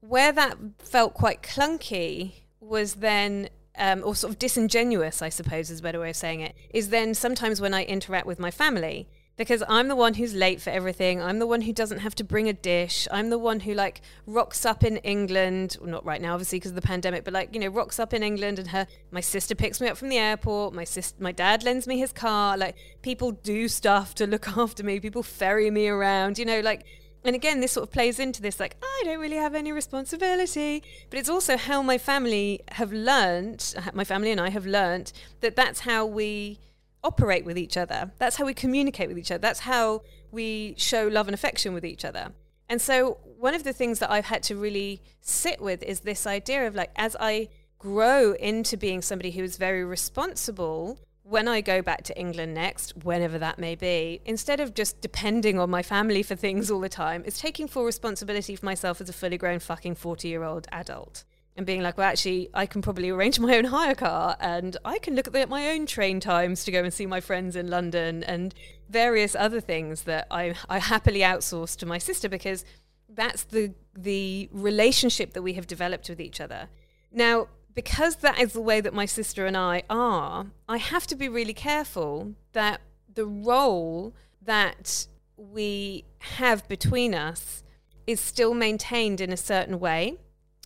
Where 0.00 0.32
that 0.32 0.56
felt 0.78 1.14
quite 1.14 1.42
clunky 1.42 2.32
was 2.60 2.96
then, 2.96 3.48
um, 3.76 4.02
or 4.04 4.14
sort 4.14 4.32
of 4.32 4.38
disingenuous, 4.38 5.22
I 5.22 5.30
suppose 5.30 5.70
is 5.70 5.80
a 5.80 5.82
better 5.82 6.00
way 6.00 6.10
of 6.10 6.16
saying 6.16 6.40
it, 6.40 6.54
is 6.70 6.90
then 6.90 7.14
sometimes 7.14 7.60
when 7.60 7.74
I 7.74 7.84
interact 7.84 8.26
with 8.26 8.38
my 8.38 8.50
family 8.50 9.08
because 9.36 9.62
I'm 9.68 9.88
the 9.88 9.96
one 9.96 10.14
who's 10.14 10.34
late 10.34 10.60
for 10.60 10.70
everything. 10.70 11.20
I'm 11.20 11.38
the 11.38 11.46
one 11.46 11.60
who 11.60 11.72
doesn't 11.72 11.98
have 11.98 12.14
to 12.16 12.24
bring 12.24 12.48
a 12.48 12.52
dish. 12.52 13.06
I'm 13.10 13.30
the 13.30 13.38
one 13.38 13.60
who 13.60 13.74
like 13.74 14.00
rocks 14.26 14.64
up 14.64 14.82
in 14.82 14.96
England, 14.98 15.76
well, 15.80 15.90
not 15.90 16.04
right 16.04 16.20
now 16.20 16.32
obviously 16.32 16.58
because 16.58 16.70
of 16.70 16.76
the 16.76 16.82
pandemic, 16.82 17.24
but 17.24 17.34
like, 17.34 17.52
you 17.52 17.60
know, 17.60 17.68
rocks 17.68 17.98
up 17.98 18.14
in 18.14 18.22
England 18.22 18.58
and 18.58 18.68
her 18.68 18.86
my 19.10 19.20
sister 19.20 19.54
picks 19.54 19.80
me 19.80 19.88
up 19.88 19.96
from 19.96 20.08
the 20.08 20.18
airport, 20.18 20.74
my 20.74 20.84
sis 20.84 21.14
my 21.18 21.32
dad 21.32 21.62
lends 21.64 21.86
me 21.86 21.98
his 21.98 22.12
car, 22.12 22.56
like 22.56 22.76
people 23.02 23.32
do 23.32 23.68
stuff 23.68 24.14
to 24.14 24.26
look 24.26 24.48
after 24.56 24.82
me, 24.82 25.00
people 25.00 25.22
ferry 25.22 25.70
me 25.70 25.88
around, 25.88 26.38
you 26.38 26.44
know, 26.44 26.60
like 26.60 26.84
and 27.24 27.34
again, 27.34 27.60
this 27.60 27.72
sort 27.72 27.88
of 27.88 27.92
plays 27.92 28.20
into 28.20 28.40
this 28.40 28.60
like, 28.60 28.76
I 28.80 29.02
don't 29.04 29.18
really 29.18 29.36
have 29.36 29.56
any 29.56 29.72
responsibility. 29.72 30.84
But 31.10 31.18
it's 31.18 31.28
also 31.28 31.56
how 31.56 31.82
my 31.82 31.98
family 31.98 32.60
have 32.70 32.92
learned, 32.92 33.74
my 33.94 34.04
family 34.04 34.30
and 34.30 34.40
I 34.40 34.50
have 34.50 34.64
learned 34.64 35.12
that 35.40 35.56
that's 35.56 35.80
how 35.80 36.06
we 36.06 36.60
operate 37.02 37.44
with 37.44 37.58
each 37.58 37.76
other. 37.76 38.12
That's 38.18 38.36
how 38.36 38.44
we 38.44 38.54
communicate 38.54 39.08
with 39.08 39.18
each 39.18 39.30
other. 39.30 39.40
That's 39.40 39.60
how 39.60 40.02
we 40.30 40.74
show 40.76 41.06
love 41.06 41.28
and 41.28 41.34
affection 41.34 41.72
with 41.74 41.84
each 41.84 42.04
other. 42.04 42.32
And 42.68 42.80
so, 42.80 43.18
one 43.38 43.54
of 43.54 43.64
the 43.64 43.72
things 43.72 44.00
that 44.00 44.10
I've 44.10 44.24
had 44.24 44.42
to 44.44 44.56
really 44.56 45.02
sit 45.20 45.60
with 45.60 45.82
is 45.82 46.00
this 46.00 46.26
idea 46.26 46.66
of 46.66 46.74
like, 46.74 46.90
as 46.96 47.16
I 47.20 47.48
grow 47.78 48.32
into 48.32 48.76
being 48.76 49.02
somebody 49.02 49.30
who 49.30 49.44
is 49.44 49.56
very 49.56 49.84
responsible, 49.84 50.98
when 51.22 51.48
I 51.48 51.60
go 51.60 51.82
back 51.82 52.02
to 52.04 52.18
England 52.18 52.54
next, 52.54 52.96
whenever 53.04 53.38
that 53.38 53.58
may 53.58 53.74
be, 53.74 54.20
instead 54.24 54.60
of 54.60 54.74
just 54.74 55.00
depending 55.00 55.58
on 55.58 55.70
my 55.70 55.82
family 55.82 56.22
for 56.22 56.36
things 56.36 56.70
all 56.70 56.80
the 56.80 56.88
time, 56.88 57.24
is 57.24 57.38
taking 57.38 57.68
full 57.68 57.84
responsibility 57.84 58.56
for 58.56 58.64
myself 58.64 59.00
as 59.00 59.08
a 59.08 59.12
fully 59.12 59.36
grown 59.36 59.58
fucking 59.58 59.96
40 59.96 60.28
year 60.28 60.44
old 60.44 60.66
adult 60.72 61.24
and 61.56 61.64
being 61.66 61.82
like, 61.82 61.96
well, 61.96 62.08
actually, 62.08 62.50
I 62.54 62.66
can 62.66 62.82
probably 62.82 63.10
arrange 63.10 63.40
my 63.40 63.56
own 63.56 63.64
hire 63.66 63.94
car 63.94 64.36
and 64.40 64.76
I 64.84 64.98
can 64.98 65.14
look 65.14 65.26
at, 65.26 65.32
the, 65.32 65.46
my 65.46 65.70
own 65.70 65.86
train 65.86 66.20
times 66.20 66.64
to 66.64 66.70
go 66.70 66.82
and 66.84 66.92
see 66.92 67.06
my 67.06 67.20
friends 67.20 67.56
in 67.56 67.68
London. 67.68 68.22
And 68.22 68.54
various 68.88 69.34
other 69.34 69.60
things 69.60 70.02
that 70.02 70.26
I, 70.30 70.54
I 70.68 70.78
happily 70.78 71.20
outsource 71.20 71.76
to 71.78 71.86
my 71.86 71.98
sister 71.98 72.28
because 72.28 72.64
that's 73.08 73.44
the 73.44 73.72
the 73.96 74.48
relationship 74.52 75.32
that 75.32 75.42
we 75.42 75.54
have 75.54 75.66
developed 75.66 76.08
with 76.08 76.20
each 76.20 76.40
other. 76.40 76.68
Now, 77.10 77.48
because 77.74 78.16
that 78.16 78.38
is 78.38 78.52
the 78.52 78.60
way 78.60 78.80
that 78.80 78.92
my 78.92 79.06
sister 79.06 79.46
and 79.46 79.56
I 79.56 79.82
are, 79.88 80.46
I 80.68 80.76
have 80.78 81.06
to 81.08 81.16
be 81.16 81.28
really 81.28 81.54
careful 81.54 82.34
that 82.52 82.80
the 83.12 83.26
role 83.26 84.14
that 84.42 85.06
we 85.36 86.04
have 86.18 86.66
between 86.68 87.14
us 87.14 87.62
is 88.06 88.20
still 88.20 88.54
maintained 88.54 89.20
in 89.20 89.32
a 89.32 89.36
certain 89.36 89.80
way. 89.80 90.18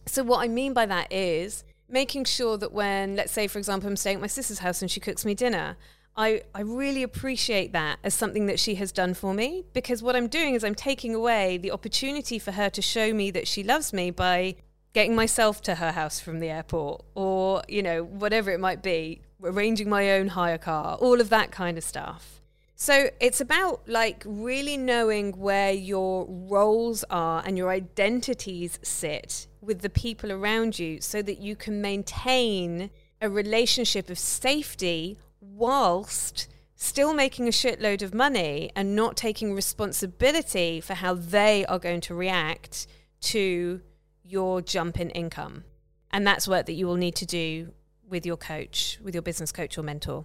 So, 0.07 0.23
what 0.23 0.41
I 0.41 0.49
mean 0.49 0.73
by 0.73 0.87
that 0.87 1.13
is 1.13 1.65
making 1.89 2.25
sure 2.25 2.57
that 2.59 2.73
when, 2.73 3.17
let's 3.17 3.33
say, 3.33 3.47
for 3.47 3.59
example, 3.59 3.89
I'm 3.89 3.97
staying 3.97 4.17
at 4.17 4.21
my 4.21 4.27
sister's 4.27 4.61
house 4.61 4.83
and 4.83 4.91
she 4.91 5.01
cooks 5.01 5.25
me 5.25 5.35
dinner, 5.35 5.77
I, 6.17 6.43
I 6.55 6.63
really 6.63 7.03
appreciate 7.03 7.73
that 7.73 7.99
as 8.03 8.15
something 8.15 8.47
that 8.47 8.59
she 8.59 8.75
has 8.77 8.93
done 8.93 9.15
for 9.15 9.33
me 9.33 9.65
because 9.73 10.03
what 10.03 10.17
I'm 10.17 10.27
doing 10.27 10.55
is 10.55 10.65
I'm 10.65 10.75
taking 10.75 11.15
away 11.15 11.57
the 11.57 11.71
opportunity 11.71 12.39
for 12.39 12.53
her 12.53 12.69
to 12.71 12.83
show 12.83 13.13
me 13.13 13.31
that 13.31 13.47
she 13.47 13.63
loves 13.63 13.93
me 13.93 14.11
by 14.11 14.57
getting 14.93 15.15
myself 15.15 15.63
to 15.63 15.77
her 15.77 15.93
house 15.93 16.21
from 16.21 16.41
the 16.41 16.51
airport 16.51 17.05
or, 17.15 17.63
you 17.69 17.83
know, 17.83 18.03
whatever 18.03 18.51
it 18.51 18.61
might 18.61 18.83
be, 18.83 19.23
arranging 19.43 19.89
my 19.89 20.13
own 20.13 20.29
hire 20.29 20.59
car, 20.59 20.97
all 20.97 21.21
of 21.21 21.29
that 21.31 21.53
kind 21.53 21.79
of 21.79 21.85
stuff. 21.85 22.41
So 22.75 23.11
it's 23.21 23.41
about 23.41 23.89
like 23.89 24.23
really 24.27 24.77
knowing 24.77 25.33
where 25.33 25.73
your 25.73 26.27
roles 26.29 27.05
are 27.11 27.43
and 27.45 27.57
your 27.57 27.71
identities 27.71 28.79
sit 28.83 29.47
with 29.61 29.81
the 29.81 29.91
people 29.91 30.33
around 30.33 30.79
you 30.79 31.01
so 31.01 31.23
that 31.23 31.39
you 31.39 31.55
can 31.55 31.81
maintain 31.81 32.91
a 33.21 33.29
relationship 33.29 34.09
of 34.09 34.19
safety 34.19 35.19
whilst 35.41 36.49
still 36.75 37.13
making 37.13 37.47
a 37.47 37.51
shitload 37.51 38.03
of 38.03 38.15
money 38.15 38.71
and 38.75 38.97
not 38.97 39.17
taking 39.17 39.55
responsibility 39.55 40.81
for 40.81 40.95
how 40.95 41.13
they 41.13 41.65
are 41.67 41.79
going 41.79 42.01
to 42.01 42.15
react 42.15 42.87
to 43.21 43.81
your 44.25 44.63
jump 44.63 44.99
in 44.99 45.11
income. 45.11 45.65
And 46.11 46.27
that's 46.27 46.49
work 46.49 46.67
that 46.67 46.73
you 46.73 46.87
will 46.87 46.97
need 46.97 47.15
to 47.17 47.27
do 47.27 47.73
with 48.09 48.25
your 48.25 48.39
coach, 48.39 48.99
with 49.03 49.15
your 49.15 49.23
business 49.23 49.53
coach 49.53 49.77
or 49.77 49.83
mentor. 49.83 50.25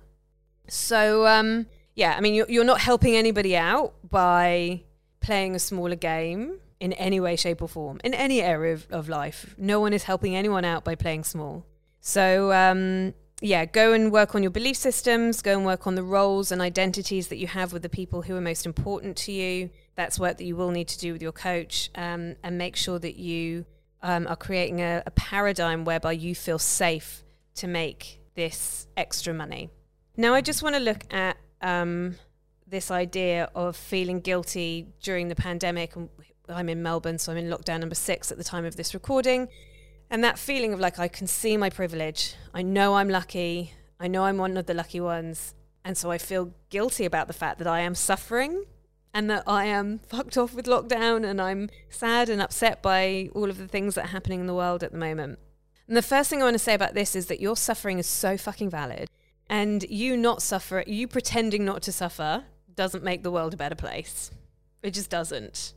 So, 0.67 1.27
um, 1.27 1.67
yeah, 1.93 2.15
I 2.17 2.21
mean, 2.21 2.33
you're, 2.33 2.49
you're 2.49 2.63
not 2.63 2.79
helping 2.79 3.15
anybody 3.15 3.55
out 3.55 3.93
by 4.09 4.83
playing 5.19 5.55
a 5.55 5.59
smaller 5.59 5.95
game 5.95 6.59
in 6.79 6.93
any 6.93 7.19
way, 7.19 7.35
shape, 7.35 7.61
or 7.61 7.67
form 7.67 7.99
in 8.03 8.13
any 8.13 8.41
area 8.41 8.73
of, 8.73 8.87
of 8.91 9.09
life. 9.09 9.55
No 9.57 9.79
one 9.79 9.93
is 9.93 10.03
helping 10.03 10.35
anyone 10.35 10.65
out 10.65 10.83
by 10.83 10.95
playing 10.95 11.23
small. 11.23 11.65
So, 12.01 12.51
um, 12.51 13.13
yeah, 13.41 13.65
go 13.65 13.93
and 13.93 14.11
work 14.11 14.33
on 14.35 14.43
your 14.43 14.51
belief 14.51 14.77
systems, 14.77 15.41
go 15.41 15.53
and 15.57 15.65
work 15.65 15.87
on 15.87 15.95
the 15.95 16.03
roles 16.03 16.51
and 16.51 16.61
identities 16.61 17.27
that 17.27 17.37
you 17.37 17.47
have 17.47 17.73
with 17.73 17.81
the 17.81 17.89
people 17.89 18.21
who 18.23 18.35
are 18.35 18.41
most 18.41 18.65
important 18.65 19.17
to 19.17 19.31
you. 19.31 19.69
That's 19.95 20.19
work 20.19 20.37
that 20.37 20.45
you 20.45 20.55
will 20.55 20.71
need 20.71 20.87
to 20.89 20.99
do 20.99 21.13
with 21.13 21.21
your 21.21 21.31
coach 21.31 21.89
um, 21.95 22.35
and 22.43 22.57
make 22.57 22.75
sure 22.75 22.99
that 22.99 23.17
you 23.17 23.65
um, 24.01 24.27
are 24.27 24.35
creating 24.35 24.81
a, 24.81 25.03
a 25.05 25.11
paradigm 25.11 25.83
whereby 25.83 26.13
you 26.13 26.35
feel 26.35 26.59
safe 26.59 27.23
to 27.55 27.67
make 27.67 28.21
this 28.35 28.87
extra 28.95 29.33
money. 29.33 29.69
Now, 30.17 30.33
I 30.33 30.41
just 30.41 30.63
want 30.63 30.75
to 30.75 30.81
look 30.81 31.11
at 31.13 31.37
um, 31.61 32.15
this 32.67 32.91
idea 32.91 33.49
of 33.53 33.75
feeling 33.75 34.21
guilty 34.21 34.87
during 35.01 35.27
the 35.27 35.35
pandemic. 35.35 35.93
I'm 36.49 36.69
in 36.69 36.83
Melbourne, 36.83 37.17
so 37.17 37.31
I'm 37.31 37.37
in 37.37 37.49
lockdown 37.49 37.79
number 37.79 37.95
six 37.95 38.31
at 38.31 38.37
the 38.37 38.43
time 38.43 38.65
of 38.65 38.75
this 38.75 38.93
recording. 38.93 39.47
And 40.09 40.23
that 40.23 40.37
feeling 40.37 40.73
of 40.73 40.79
like, 40.79 40.99
I 40.99 41.07
can 41.07 41.27
see 41.27 41.57
my 41.57 41.69
privilege. 41.69 42.35
I 42.53 42.61
know 42.61 42.95
I'm 42.95 43.09
lucky. 43.09 43.73
I 43.99 44.07
know 44.07 44.25
I'm 44.25 44.37
one 44.37 44.57
of 44.57 44.65
the 44.65 44.73
lucky 44.73 44.99
ones. 44.99 45.53
And 45.83 45.97
so 45.97 46.11
I 46.11 46.17
feel 46.17 46.53
guilty 46.69 47.05
about 47.05 47.27
the 47.27 47.33
fact 47.33 47.59
that 47.59 47.67
I 47.67 47.81
am 47.81 47.95
suffering 47.95 48.65
and 49.13 49.29
that 49.29 49.43
I 49.47 49.65
am 49.65 49.99
fucked 50.07 50.37
off 50.37 50.53
with 50.53 50.65
lockdown 50.65 51.25
and 51.25 51.41
I'm 51.41 51.69
sad 51.89 52.29
and 52.29 52.41
upset 52.41 52.81
by 52.81 53.29
all 53.33 53.49
of 53.49 53.57
the 53.57 53.67
things 53.67 53.95
that 53.95 54.05
are 54.05 54.09
happening 54.09 54.41
in 54.41 54.47
the 54.47 54.53
world 54.53 54.83
at 54.83 54.91
the 54.91 54.97
moment. 54.97 55.39
And 55.87 55.95
the 55.95 56.01
first 56.01 56.29
thing 56.29 56.41
I 56.41 56.45
want 56.45 56.55
to 56.55 56.59
say 56.59 56.73
about 56.73 56.95
this 56.95 57.15
is 57.15 57.27
that 57.27 57.39
your 57.39 57.55
suffering 57.55 57.99
is 57.99 58.07
so 58.07 58.37
fucking 58.37 58.69
valid. 58.69 59.09
And 59.47 59.83
you 59.83 60.17
not 60.17 60.41
suffer, 60.41 60.83
you 60.87 61.07
pretending 61.07 61.63
not 61.63 61.83
to 61.83 61.91
suffer, 61.91 62.45
doesn't 62.73 63.03
make 63.03 63.21
the 63.21 63.29
world 63.29 63.53
a 63.53 63.57
better 63.57 63.75
place. 63.75 64.31
It 64.81 64.91
just 64.95 65.11
doesn't. 65.11 65.74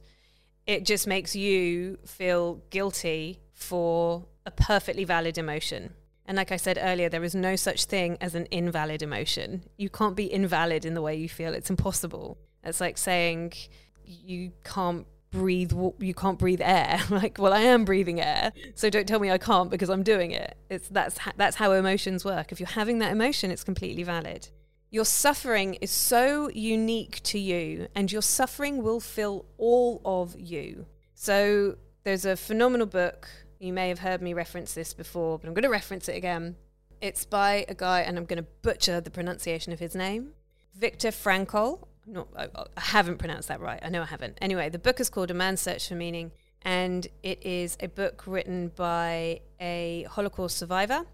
It 0.69 0.85
just 0.85 1.07
makes 1.07 1.35
you 1.35 1.99
feel 2.05 2.61
guilty 2.69 3.41
for 3.55 4.27
a 4.45 4.51
perfectly 4.51 5.05
valid 5.05 5.39
emotion. 5.39 5.95
And 6.27 6.37
like 6.37 6.53
I 6.53 6.59
said 6.59 6.79
earlier, 6.79 7.09
there 7.09 7.25
is 7.25 7.35
no 7.35 7.57
such 7.57 7.87
thing 7.87 8.19
as 8.21 8.35
an 8.35 8.45
invalid 8.51 9.01
emotion. 9.01 9.65
You 9.79 9.89
can't 9.89 10.15
be 10.15 10.31
invalid 10.31 10.85
in 10.85 10.93
the 10.93 11.01
way 11.01 11.17
you 11.17 11.27
feel. 11.27 11.55
It's 11.55 11.71
impossible. 11.71 12.37
It's 12.63 12.83
like 12.83 12.99
saying 12.99 13.55
you 14.05 14.53
can't 14.63 15.07
breathe 15.31 15.73
you 15.99 16.15
can't 16.15 16.39
breathe 16.39 16.63
air 16.63 16.99
like 17.11 17.37
well 17.39 17.53
i 17.53 17.61
am 17.61 17.85
breathing 17.85 18.19
air 18.19 18.51
so 18.75 18.89
don't 18.89 19.07
tell 19.07 19.21
me 19.21 19.31
i 19.31 19.37
can't 19.37 19.69
because 19.69 19.91
i'm 19.91 20.03
doing 20.03 20.31
it 20.31 20.57
it's 20.71 20.89
that's 20.89 21.19
that's 21.37 21.57
how 21.57 21.73
emotions 21.73 22.25
work 22.25 22.51
if 22.51 22.59
you're 22.59 22.67
having 22.67 22.99
that 22.99 23.13
emotion 23.13 23.51
it's 23.51 23.63
completely 23.63 24.03
valid 24.03 24.49
your 24.91 25.05
suffering 25.05 25.75
is 25.75 25.91
so 25.91 26.49
unique 26.51 27.23
to 27.23 27.39
you 27.39 27.89
and 27.95 28.11
your 28.11 28.23
suffering 28.23 28.83
will 28.83 29.01
fill 29.01 29.45
all 29.59 30.01
of 30.05 30.39
you. 30.39 30.87
So 31.15 31.77
there's 32.05 32.25
a 32.25 32.37
phenomenal 32.37 32.87
book. 32.87 33.29
You 33.59 33.73
may 33.73 33.89
have 33.89 33.99
heard 33.99 34.23
me 34.23 34.33
reference 34.33 34.73
this 34.73 34.95
before 34.95 35.39
but 35.39 35.47
i'm 35.47 35.55
going 35.55 35.65
to 35.65 35.69
reference 35.69 36.09
it 36.09 36.17
again. 36.17 36.57
It's 37.01 37.25
by 37.25 37.67
a 37.69 37.75
guy 37.75 38.01
and 38.01 38.17
i'm 38.17 38.25
going 38.25 38.43
to 38.43 38.49
butcher 38.63 39.01
the 39.01 39.11
pronunciation 39.11 39.73
of 39.73 39.79
his 39.79 39.95
name. 39.95 40.33
Viktor 40.75 41.09
Frankl. 41.09 41.87
Not 42.07 42.29
I, 42.35 42.49
I 42.55 42.81
haven't 42.81 43.19
pronounced 43.19 43.49
that 43.49 43.61
right. 43.61 43.81
I 43.83 43.91
know 43.91 44.03
I 44.03 44.07
haven't. 44.07 44.39
Anyway, 44.41 44.71
the 44.71 44.79
book 44.79 45.01
is 45.01 45.11
called 45.11 45.31
A 45.31 45.35
Man's 45.35 45.61
Search 45.61 45.89
for 45.89 45.95
Meaning, 45.95 46.33
and 46.63 47.07
it 47.23 47.45
is 47.45 47.77
a 47.81 47.89
book 47.89 48.23
written 48.27 48.73
by 48.75 49.41
a 49.61 50.07
Holocaust 50.09 50.57
survivor 50.57 51.05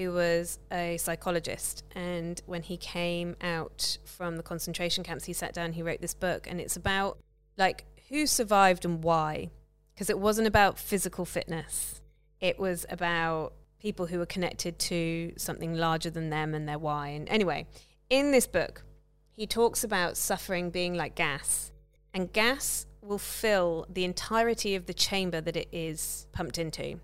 who 0.00 0.12
was 0.12 0.58
a 0.72 0.96
psychologist. 0.96 1.84
And 1.94 2.40
when 2.46 2.62
he 2.62 2.78
came 2.78 3.36
out 3.42 3.98
from 4.04 4.36
the 4.36 4.42
concentration 4.42 5.04
camps, 5.04 5.24
he 5.24 5.34
sat 5.34 5.52
down, 5.52 5.72
he 5.72 5.82
wrote 5.82 6.00
this 6.00 6.14
book, 6.14 6.46
and 6.48 6.58
it's 6.58 6.76
about 6.76 7.18
like 7.58 7.84
who 8.08 8.26
survived 8.26 8.84
and 8.84 9.04
why. 9.04 9.50
Because 9.94 10.08
it 10.08 10.18
wasn't 10.18 10.48
about 10.48 10.78
physical 10.78 11.26
fitness, 11.26 12.00
it 12.40 12.58
was 12.58 12.86
about 12.88 13.52
people 13.78 14.06
who 14.06 14.18
were 14.18 14.26
connected 14.26 14.78
to 14.78 15.34
something 15.36 15.74
larger 15.74 16.08
than 16.08 16.30
them 16.30 16.54
and 16.54 16.66
their 16.66 16.78
why. 16.78 17.08
And 17.08 17.28
anyway, 17.28 17.66
in 18.08 18.30
this 18.30 18.46
book, 18.46 18.82
he 19.30 19.46
talks 19.46 19.84
about 19.84 20.16
suffering 20.16 20.70
being 20.70 20.94
like 20.94 21.14
gas, 21.14 21.72
and 22.14 22.32
gas 22.32 22.86
will 23.02 23.18
fill 23.18 23.86
the 23.90 24.04
entirety 24.04 24.74
of 24.74 24.86
the 24.86 24.94
chamber 24.94 25.42
that 25.42 25.56
it 25.56 25.68
is 25.70 26.26
pumped 26.32 26.56
into. 26.56 27.00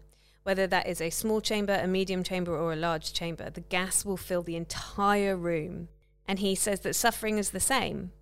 Whether 0.47 0.69
that 0.69 0.87
is 0.87 1.01
a 1.01 1.11
small 1.11 1.41
chamber, 1.41 1.75
a 1.75 1.89
medium 1.89 2.23
chamber, 2.23 2.57
or 2.57 2.73
a 2.73 2.77
large 2.77 3.13
chamber, 3.13 3.51
the 3.51 3.63
gas 3.63 4.05
will 4.05 4.17
fill 4.17 4.45
the 4.45 4.55
entire 4.55 5.37
room. 5.37 5.89
And 6.29 6.39
he 6.39 6.55
says 6.55 6.79
that 6.83 6.95
suffering 6.95 7.39
is 7.39 7.51
the 7.51 7.59
same. 7.59 8.13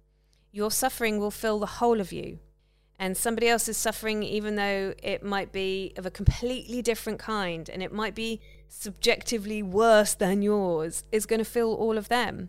Your 0.51 0.71
suffering 0.71 1.19
will 1.19 1.31
fill 1.31 1.59
the 1.59 1.67
whole 1.67 2.01
of 2.01 2.15
you. 2.15 2.39
And 2.99 3.15
somebody 3.15 3.47
else's 3.47 3.77
suffering, 3.77 4.23
even 4.23 4.57
though 4.57 4.95
it 5.03 5.23
might 5.23 5.53
be 5.53 5.93
of 5.99 6.07
a 6.07 6.11
completely 6.11 6.81
different 6.81 7.19
kind 7.19 7.69
and 7.69 7.83
it 7.83 7.93
might 7.93 8.15
be 8.15 8.41
subjectively 8.69 9.63
worse 9.63 10.15
than 10.15 10.41
yours, 10.41 11.05
is 11.13 11.27
going 11.27 11.41
to 11.41 11.45
fill 11.45 11.75
all 11.75 11.99
of 11.99 12.09
them. 12.09 12.49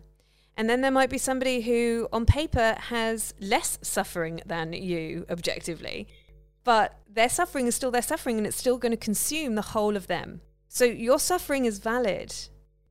And 0.56 0.70
then 0.70 0.80
there 0.80 0.90
might 0.90 1.10
be 1.10 1.18
somebody 1.18 1.60
who, 1.60 2.08
on 2.14 2.24
paper, 2.24 2.76
has 2.78 3.34
less 3.38 3.78
suffering 3.82 4.40
than 4.46 4.72
you 4.72 5.26
objectively, 5.28 6.08
but 6.66 6.98
their 7.08 7.28
suffering 7.28 7.68
is 7.68 7.76
still 7.76 7.92
their 7.92 8.02
suffering 8.02 8.38
and 8.38 8.46
it's 8.46 8.56
still 8.56 8.76
going 8.76 8.90
to 8.90 8.96
consume 8.96 9.54
the 9.54 9.62
whole 9.62 9.96
of 9.96 10.08
them. 10.08 10.40
So 10.66 10.84
your 10.84 11.20
suffering 11.20 11.64
is 11.64 11.78
valid. 11.78 12.34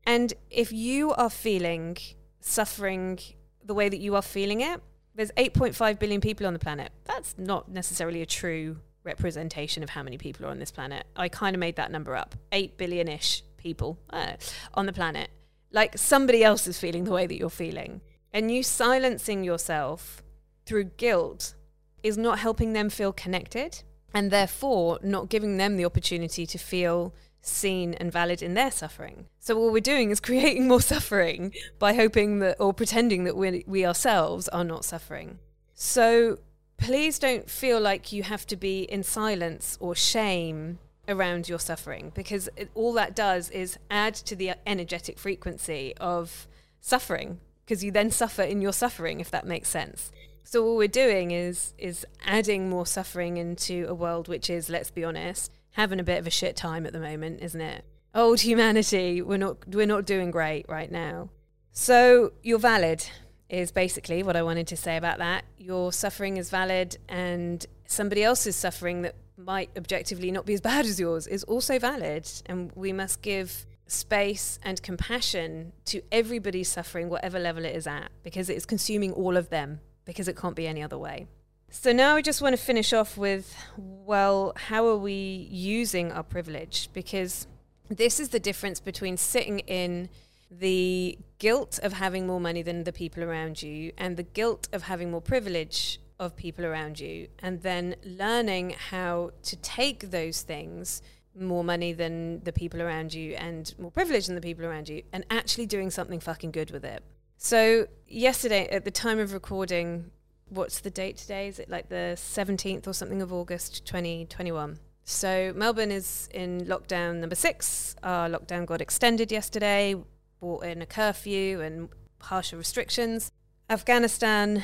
And 0.08 0.34
if 0.50 0.72
you 0.72 1.12
are 1.12 1.30
feeling 1.30 1.98
suffering 2.40 3.20
the 3.62 3.74
way 3.74 3.90
that 3.90 3.98
you 4.00 4.16
are 4.16 4.22
feeling 4.22 4.62
it, 4.62 4.82
there's 5.14 5.32
8.5 5.32 6.00
billion 6.00 6.22
people 6.22 6.48
on 6.48 6.54
the 6.54 6.60
planet. 6.60 6.94
That's 7.04 7.36
not 7.38 7.70
necessarily 7.70 8.22
a 8.22 8.26
true 8.26 8.78
representation 9.04 9.84
of 9.84 9.90
how 9.90 10.04
many 10.04 10.18
people 10.18 10.46
are 10.46 10.50
on 10.50 10.60
this 10.60 10.72
planet. 10.72 11.06
I 11.18 11.28
kind 11.28 11.54
of 11.54 11.60
made 11.60 11.76
that 11.76 11.92
number 11.92 12.16
up 12.16 12.34
8 12.54 12.78
billion 12.78 13.10
ish 13.10 13.44
people 13.58 14.00
uh, 14.10 14.38
on 14.74 14.86
the 14.86 14.94
planet 14.94 15.30
like 15.76 15.98
somebody 15.98 16.46
else 16.46 16.66
is 16.68 16.80
feeling 16.80 17.04
the 17.04 17.12
way 17.12 17.28
that 17.28 17.38
you're 17.38 17.50
feeling. 17.50 18.00
And 18.32 18.50
you 18.50 18.64
silencing 18.64 19.44
yourself 19.44 20.24
through 20.66 20.86
guilt 20.86 21.56
is 22.04 22.18
not 22.18 22.40
helping 22.40 22.74
them 22.74 22.90
feel 22.90 23.12
connected 23.12 23.84
and 24.14 24.32
therefore 24.32 25.00
not 25.04 25.30
giving 25.30 25.58
them 25.58 25.78
the 25.78 25.86
opportunity 25.86 26.46
to 26.46 26.58
feel 26.58 27.14
seen 27.42 27.94
and 27.96 28.12
valid 28.12 28.42
in 28.42 28.54
their 28.54 28.72
suffering. 28.72 29.26
So 29.40 29.60
what 29.60 29.74
we're 29.74 29.80
doing 29.80 30.10
is 30.10 30.20
creating 30.30 30.68
more 30.68 30.82
suffering 30.82 31.54
by 31.80 31.94
hoping 31.94 32.40
that 32.40 32.58
or 32.60 32.74
pretending 32.74 33.24
that 33.26 33.36
we 33.36 33.64
we 33.68 33.86
ourselves 33.86 34.48
are 34.50 34.64
not 34.64 34.86
suffering. 34.86 35.40
So 35.74 36.40
please 36.78 37.20
don't 37.20 37.50
feel 37.50 37.80
like 37.80 38.12
you 38.12 38.24
have 38.24 38.46
to 38.48 38.56
be 38.56 38.84
in 38.84 39.04
silence 39.04 39.78
or 39.80 39.96
shame 39.96 40.80
around 41.08 41.48
your 41.48 41.60
suffering 41.60 42.12
because 42.16 42.50
it, 42.56 42.70
all 42.74 42.94
that 42.94 43.16
does 43.16 43.50
is 43.52 43.78
add 43.92 44.16
to 44.16 44.36
the 44.36 44.54
energetic 44.66 45.20
frequency 45.20 45.94
of 45.98 46.48
suffering 46.80 47.40
because 47.66 47.84
you 47.84 47.92
then 47.92 48.12
suffer 48.12 48.44
in 48.44 48.62
your 48.62 48.74
suffering, 48.74 49.20
if 49.20 49.32
that 49.32 49.46
makes 49.46 49.70
sense. 49.70 50.12
So 50.48 50.64
what 50.64 50.78
we're 50.78 50.88
doing 50.88 51.32
is 51.32 51.74
is 51.80 52.06
adding 52.24 52.70
more 52.70 52.86
suffering 52.86 53.38
into 53.38 53.88
a 53.90 53.96
world 53.96 54.28
which 54.28 54.48
is, 54.48 54.70
let's 54.70 54.92
be 54.92 55.04
honest, 55.04 55.52
having 55.72 56.00
a 56.00 56.04
bit 56.04 56.20
of 56.20 56.28
a 56.28 56.30
shit 56.30 56.56
time 56.56 56.86
at 56.86 56.94
the 56.94 57.00
moment, 57.00 57.42
isn't 57.42 57.60
it? 57.60 57.84
Old 58.14 58.40
humanity, 58.42 59.24
we're 59.24 59.38
not 59.38 59.68
we're 59.68 59.88
not 59.88 60.06
doing 60.06 60.30
great 60.30 60.68
right 60.70 60.92
now. 60.92 61.30
So 61.72 62.34
you're 62.44 62.60
valid 62.60 63.04
is 63.50 63.72
basically 63.72 64.22
what 64.22 64.36
I 64.36 64.44
wanted 64.44 64.68
to 64.68 64.78
say 64.78 64.98
about 64.98 65.18
that. 65.18 65.46
Your 65.58 65.92
suffering 65.92 66.38
is 66.38 66.52
valid 66.52 66.98
and 67.10 67.66
somebody 67.88 68.24
else's 68.24 68.56
suffering 68.56 69.02
that 69.02 69.16
might 69.38 69.72
objectively 69.76 70.32
not 70.32 70.46
be 70.46 70.54
as 70.54 70.62
bad 70.62 70.86
as 70.86 71.00
yours 71.00 71.26
is 71.26 71.44
also 71.46 71.80
valid 71.80 72.30
and 72.46 72.72
we 72.76 72.94
must 72.94 73.24
give 73.24 73.66
space 73.88 74.60
and 74.64 74.82
compassion 74.84 75.74
to 75.86 76.02
everybody's 76.12 76.70
suffering 76.70 77.10
whatever 77.10 77.40
level 77.40 77.66
it 77.66 77.76
is 77.76 77.86
at 77.88 78.10
because 78.24 78.50
it 78.50 78.56
is 78.56 78.66
consuming 78.66 79.12
all 79.12 79.38
of 79.38 79.50
them 79.50 79.80
because 80.06 80.28
it 80.28 80.38
can't 80.38 80.56
be 80.56 80.68
any 80.68 80.82
other 80.82 80.98
way. 80.98 81.28
So 81.70 81.92
now 81.92 82.16
I 82.16 82.22
just 82.22 82.42
want 82.42 82.56
to 82.56 82.62
finish 82.62 82.94
off 82.94 83.18
with 83.18 83.56
well, 83.78 84.54
how 84.56 84.88
are 84.88 84.98
we 84.98 85.48
using 85.52 86.12
our 86.12 86.24
privilege? 86.24 86.90
Because 86.94 87.48
this 87.90 88.20
is 88.20 88.30
the 88.30 88.40
difference 88.40 88.80
between 88.80 89.18
sitting 89.18 89.60
in 89.60 90.10
the 90.50 91.18
guilt 91.40 91.80
of 91.84 91.94
having 91.94 92.28
more 92.28 92.40
money 92.40 92.62
than 92.62 92.84
the 92.84 92.94
people 92.94 93.24
around 93.24 93.62
you 93.62 93.92
and 93.98 94.16
the 94.16 94.24
guilt 94.24 94.70
of 94.72 94.84
having 94.84 95.12
more 95.12 95.22
privilege 95.22 96.00
of 96.20 96.36
people 96.36 96.66
around 96.66 96.98
you, 97.00 97.28
and 97.40 97.62
then 97.62 97.96
learning 98.06 98.74
how 98.90 99.32
to 99.44 99.58
take 99.58 100.12
those 100.12 100.44
things 100.44 101.02
more 101.38 101.64
money 101.64 101.92
than 101.92 102.42
the 102.44 102.54
people 102.54 102.82
around 102.82 103.14
you 103.14 103.34
and 103.34 103.76
more 103.78 103.92
privilege 103.92 104.28
than 104.28 104.36
the 104.36 104.42
people 104.42 104.66
around 104.66 104.88
you 104.88 105.04
and 105.12 105.26
actually 105.30 105.66
doing 105.66 105.90
something 105.90 106.20
fucking 106.20 106.52
good 106.52 106.72
with 106.72 106.86
it. 106.86 107.04
So, 107.38 107.88
yesterday, 108.08 108.68
at 108.68 108.86
the 108.86 108.92
time 108.92 109.20
of 109.20 109.34
recording, 109.34 110.12
what's 110.50 110.80
the 110.80 110.90
date 110.90 111.18
today? 111.18 111.48
Is 111.48 111.60
it 111.60 111.70
like 111.70 111.90
the 111.90 112.14
17th 112.16 112.88
or 112.88 112.94
something 112.94 113.22
of 113.22 113.34
August 113.34 113.86
2021? 113.86 114.80
So, 115.04 115.54
Melbourne 115.56 115.92
is 115.92 116.30
in 116.34 116.62
lockdown 116.62 117.18
number 117.18 117.36
six. 117.36 117.96
Our 118.04 118.30
lockdown 118.30 118.66
got 118.66 118.82
extended 118.82 119.32
yesterday, 119.32 119.96
brought 120.40 120.64
in 120.64 120.82
a 120.82 120.86
curfew 120.86 121.62
and 121.62 121.90
harsher 122.22 122.58
restrictions. 122.58 123.32
Afghanistan 123.70 124.64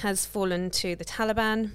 has 0.00 0.24
fallen 0.24 0.70
to 0.70 0.94
the 0.96 1.04
Taliban. 1.04 1.70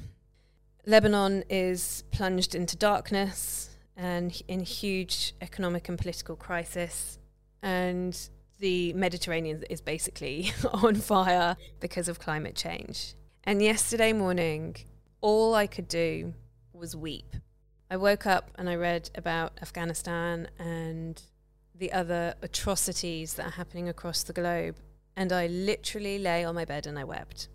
Lebanon 0.86 1.44
is 1.50 2.04
plunged 2.12 2.56
into 2.56 2.78
darkness 2.78 3.70
and 3.96 4.42
in 4.48 4.62
huge 4.62 5.34
economic 5.42 5.90
and 5.90 5.98
political 5.98 6.36
crisis. 6.36 7.20
And 7.62 8.18
the 8.60 8.94
Mediterranean 8.94 9.64
is 9.70 9.82
basically 9.82 10.52
on 10.74 10.96
fire 10.96 11.58
because 11.80 12.08
of 12.08 12.20
climate 12.20 12.56
change. 12.56 13.14
And 13.44 13.62
yesterday 13.62 14.14
morning, 14.14 14.76
all 15.22 15.56
I 15.56 15.68
could 15.68 15.88
do 15.88 16.34
was 16.74 16.96
weep. 16.96 17.36
I 17.90 17.98
woke 17.98 18.26
up 18.26 18.52
and 18.56 18.70
I 18.70 18.76
read 18.76 19.10
about 19.16 19.54
Afghanistan 19.62 20.50
and 20.60 21.22
the 21.74 21.94
other 21.94 22.36
atrocities 22.42 23.36
that 23.36 23.46
are 23.46 23.52
happening 23.52 23.88
across 23.88 24.24
the 24.24 24.34
globe. 24.34 24.76
And 25.16 25.32
I 25.32 25.48
literally 25.48 26.20
lay 26.20 26.44
on 26.44 26.56
my 26.56 26.66
bed 26.66 26.86
and 26.86 27.00
I 27.00 27.04
wept. 27.04 27.48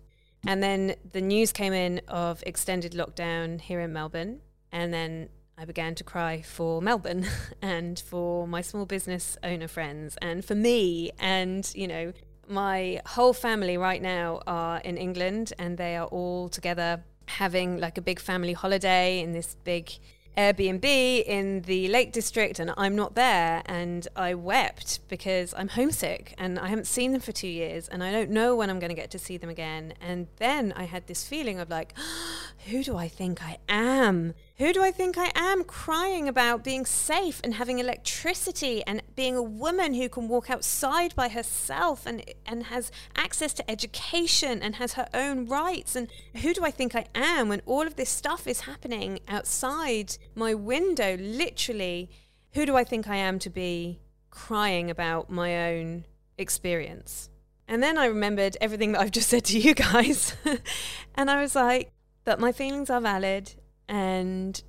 And 0.45 0.61
then 0.61 0.95
the 1.11 1.21
news 1.21 1.51
came 1.51 1.73
in 1.73 2.01
of 2.07 2.43
extended 2.45 2.93
lockdown 2.93 3.61
here 3.61 3.79
in 3.79 3.93
Melbourne. 3.93 4.41
And 4.71 4.93
then 4.93 5.29
I 5.57 5.65
began 5.65 5.95
to 5.95 6.03
cry 6.03 6.41
for 6.41 6.81
Melbourne 6.81 7.27
and 7.61 7.99
for 7.99 8.47
my 8.47 8.61
small 8.61 8.85
business 8.85 9.37
owner 9.43 9.67
friends 9.67 10.17
and 10.21 10.43
for 10.43 10.55
me. 10.55 11.11
And, 11.19 11.71
you 11.75 11.87
know, 11.87 12.13
my 12.47 13.01
whole 13.05 13.33
family 13.33 13.77
right 13.77 14.01
now 14.01 14.41
are 14.47 14.79
in 14.79 14.97
England 14.97 15.53
and 15.59 15.77
they 15.77 15.95
are 15.95 16.07
all 16.07 16.49
together 16.49 17.03
having 17.27 17.79
like 17.79 17.97
a 17.97 18.01
big 18.01 18.19
family 18.19 18.53
holiday 18.53 19.21
in 19.21 19.31
this 19.31 19.55
big 19.63 19.91
Airbnb 20.37 20.83
in 20.83 21.61
the 21.61 21.87
Lake 21.89 22.11
District 22.11 22.57
and 22.59 22.73
I'm 22.75 22.95
not 22.95 23.15
there. 23.15 23.61
And 23.65 24.07
I 24.15 24.33
wept 24.33 25.07
because 25.07 25.53
I'm 25.55 25.69
homesick 25.69 26.33
and 26.37 26.57
I 26.57 26.67
haven't 26.67 26.87
seen 26.87 27.11
them 27.11 27.21
for 27.21 27.31
two 27.31 27.47
years 27.47 27.87
and 27.87 28.03
I 28.03 28.11
don't 28.11 28.31
know 28.31 28.55
when 28.55 28.69
I'm 28.69 28.79
going 28.79 28.89
to 28.89 28.95
get 28.95 29.11
to 29.11 29.19
see 29.19 29.37
them 29.37 29.49
again. 29.49 29.93
And 30.01 30.27
then 30.37 30.73
I 30.75 30.85
had 30.85 31.07
this 31.07 31.27
feeling 31.27 31.59
of 31.59 31.69
like, 31.69 31.93
who 32.67 32.83
do 32.83 32.97
I 32.97 33.07
think 33.07 33.43
I 33.43 33.57
am? 33.69 34.33
Who 34.57 34.71
do 34.71 34.83
I 34.83 34.91
think 34.91 35.17
I 35.17 35.31
am 35.33 35.63
crying 35.63 36.27
about 36.27 36.63
being 36.63 36.85
safe 36.85 37.41
and 37.43 37.55
having 37.55 37.79
electricity 37.79 38.83
and 38.85 39.01
being 39.15 39.35
a 39.35 39.41
woman 39.41 39.95
who 39.95 40.07
can 40.07 40.27
walk 40.27 40.47
outside 40.47 41.15
by 41.15 41.29
herself 41.29 42.05
and 42.05 42.23
and 42.45 42.65
has 42.65 42.91
access 43.15 43.51
to 43.55 43.71
education 43.71 44.61
and 44.61 44.75
has 44.75 44.93
her 44.93 45.07
own 45.11 45.47
rights? 45.47 45.95
And 45.95 46.07
who 46.35 46.53
do 46.53 46.63
I 46.63 46.69
think 46.69 46.95
I 46.95 47.07
am 47.15 47.49
when 47.49 47.63
all 47.65 47.87
of 47.87 47.95
this 47.95 48.11
stuff 48.11 48.45
is 48.45 48.61
happening 48.61 49.19
outside 49.27 50.17
my 50.35 50.53
window 50.53 51.17
literally? 51.17 52.11
Who 52.53 52.67
do 52.67 52.75
I 52.75 52.83
think 52.83 53.07
I 53.07 53.15
am 53.15 53.39
to 53.39 53.49
be 53.49 54.01
crying 54.29 54.91
about 54.91 55.31
my 55.31 55.71
own 55.71 56.05
experience? 56.37 57.31
And 57.67 57.81
then 57.81 57.97
I 57.97 58.05
remembered 58.05 58.55
everything 58.61 58.91
that 58.91 59.01
I've 59.01 59.09
just 59.09 59.29
said 59.29 59.45
to 59.45 59.57
you 59.57 59.73
guys. 59.73 60.35
And 61.15 61.31
I 61.31 61.41
was 61.41 61.55
like 61.55 61.91
that 62.25 62.39
my 62.39 62.51
feelings 62.51 62.89
are 62.89 63.01
valid 63.01 63.53
and 63.87 64.61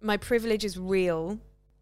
my 0.00 0.16
privilege 0.16 0.64
is 0.64 0.78
real. 0.78 1.38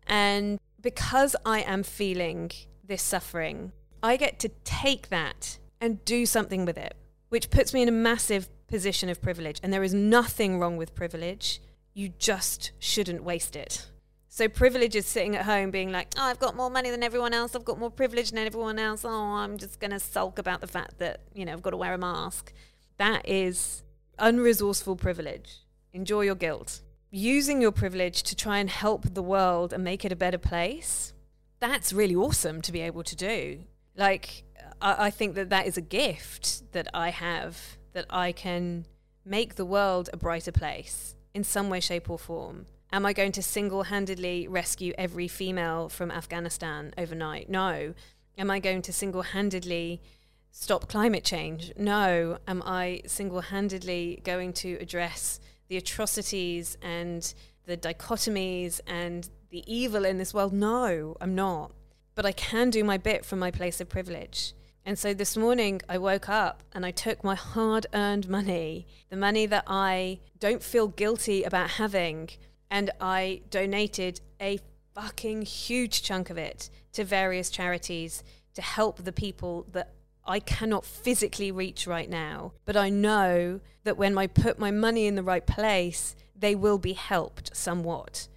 And 0.06 0.58
because 0.80 1.34
I 1.44 1.60
am 1.60 1.82
feeling 1.82 2.50
this 2.86 3.02
suffering, 3.02 3.72
I 4.02 4.16
get 4.16 4.38
to 4.40 4.50
take 4.64 5.08
that 5.08 5.58
and 5.80 6.04
do 6.04 6.26
something 6.26 6.64
with 6.64 6.76
it, 6.78 6.94
which 7.28 7.50
puts 7.50 7.72
me 7.72 7.82
in 7.82 7.88
a 7.88 7.92
massive 7.92 8.48
position 8.66 9.08
of 9.08 9.20
privilege. 9.22 9.58
And 9.62 9.72
there 9.72 9.82
is 9.82 9.94
nothing 9.94 10.58
wrong 10.58 10.76
with 10.76 10.94
privilege. 10.94 11.60
You 11.94 12.10
just 12.18 12.72
shouldn't 12.78 13.22
waste 13.22 13.56
it. 13.56 13.86
So 14.28 14.48
privilege 14.48 14.96
is 14.96 15.06
sitting 15.06 15.36
at 15.36 15.44
home 15.44 15.70
being 15.70 15.92
like, 15.92 16.08
oh, 16.18 16.24
I've 16.24 16.40
got 16.40 16.56
more 16.56 16.68
money 16.68 16.90
than 16.90 17.04
everyone 17.04 17.32
else. 17.32 17.54
I've 17.54 17.64
got 17.64 17.78
more 17.78 17.90
privilege 17.90 18.30
than 18.30 18.44
everyone 18.44 18.80
else. 18.80 19.04
Oh, 19.04 19.10
I'm 19.10 19.58
just 19.58 19.78
going 19.78 19.92
to 19.92 20.00
sulk 20.00 20.40
about 20.40 20.60
the 20.60 20.66
fact 20.66 20.98
that, 20.98 21.20
you 21.34 21.44
know, 21.44 21.52
I've 21.52 21.62
got 21.62 21.70
to 21.70 21.76
wear 21.76 21.94
a 21.94 21.98
mask. 21.98 22.52
That 22.96 23.28
is 23.28 23.84
unresourceful 24.18 24.98
privilege. 24.98 25.63
Enjoy 25.94 26.22
your 26.22 26.34
guilt. 26.34 26.82
Using 27.12 27.62
your 27.62 27.70
privilege 27.70 28.24
to 28.24 28.34
try 28.34 28.58
and 28.58 28.68
help 28.68 29.14
the 29.14 29.22
world 29.22 29.72
and 29.72 29.84
make 29.84 30.04
it 30.04 30.10
a 30.10 30.16
better 30.16 30.38
place, 30.38 31.12
that's 31.60 31.92
really 31.92 32.16
awesome 32.16 32.60
to 32.62 32.72
be 32.72 32.80
able 32.80 33.04
to 33.04 33.14
do. 33.14 33.60
Like, 33.96 34.42
I, 34.82 35.06
I 35.06 35.10
think 35.10 35.36
that 35.36 35.50
that 35.50 35.68
is 35.68 35.76
a 35.76 35.80
gift 35.80 36.72
that 36.72 36.88
I 36.92 37.10
have, 37.10 37.78
that 37.92 38.06
I 38.10 38.32
can 38.32 38.86
make 39.24 39.54
the 39.54 39.64
world 39.64 40.10
a 40.12 40.16
brighter 40.16 40.50
place 40.50 41.14
in 41.32 41.44
some 41.44 41.70
way, 41.70 41.78
shape, 41.78 42.10
or 42.10 42.18
form. 42.18 42.66
Am 42.92 43.06
I 43.06 43.12
going 43.12 43.32
to 43.32 43.42
single 43.42 43.84
handedly 43.84 44.48
rescue 44.48 44.92
every 44.98 45.28
female 45.28 45.88
from 45.88 46.10
Afghanistan 46.10 46.92
overnight? 46.98 47.48
No. 47.48 47.94
Am 48.36 48.50
I 48.50 48.58
going 48.58 48.82
to 48.82 48.92
single 48.92 49.22
handedly 49.22 50.02
stop 50.50 50.88
climate 50.88 51.22
change? 51.22 51.72
No. 51.76 52.38
Am 52.48 52.64
I 52.66 53.02
single 53.06 53.42
handedly 53.42 54.20
going 54.24 54.52
to 54.54 54.76
address 54.80 55.38
the 55.68 55.76
atrocities 55.76 56.76
and 56.82 57.34
the 57.66 57.76
dichotomies 57.76 58.80
and 58.86 59.28
the 59.50 59.64
evil 59.66 60.04
in 60.04 60.18
this 60.18 60.34
world. 60.34 60.52
No, 60.52 61.16
I'm 61.20 61.34
not. 61.34 61.72
But 62.14 62.26
I 62.26 62.32
can 62.32 62.70
do 62.70 62.84
my 62.84 62.98
bit 62.98 63.24
from 63.24 63.38
my 63.38 63.50
place 63.50 63.80
of 63.80 63.88
privilege. 63.88 64.54
And 64.86 64.98
so 64.98 65.14
this 65.14 65.36
morning 65.36 65.80
I 65.88 65.96
woke 65.96 66.28
up 66.28 66.62
and 66.72 66.84
I 66.84 66.90
took 66.90 67.24
my 67.24 67.34
hard 67.34 67.86
earned 67.94 68.28
money, 68.28 68.86
the 69.08 69.16
money 69.16 69.46
that 69.46 69.64
I 69.66 70.20
don't 70.38 70.62
feel 70.62 70.88
guilty 70.88 71.42
about 71.42 71.70
having, 71.70 72.28
and 72.70 72.90
I 73.00 73.40
donated 73.48 74.20
a 74.40 74.58
fucking 74.94 75.42
huge 75.42 76.02
chunk 76.02 76.28
of 76.28 76.36
it 76.36 76.68
to 76.92 77.02
various 77.02 77.48
charities 77.48 78.22
to 78.54 78.62
help 78.62 78.98
the 78.98 79.12
people 79.12 79.66
that 79.72 79.92
I 80.26 80.40
cannot 80.40 80.86
physically 80.86 81.52
reach 81.52 81.86
right 81.86 82.08
now, 82.08 82.52
but 82.64 82.76
I 82.76 82.88
know 82.88 83.60
that 83.84 83.98
when 83.98 84.16
I 84.16 84.26
put 84.26 84.58
my 84.58 84.70
money 84.70 85.06
in 85.06 85.16
the 85.16 85.22
right 85.22 85.46
place, 85.46 86.16
they 86.34 86.54
will 86.54 86.78
be 86.78 86.94
helped 86.94 87.54
somewhat. 87.54 88.28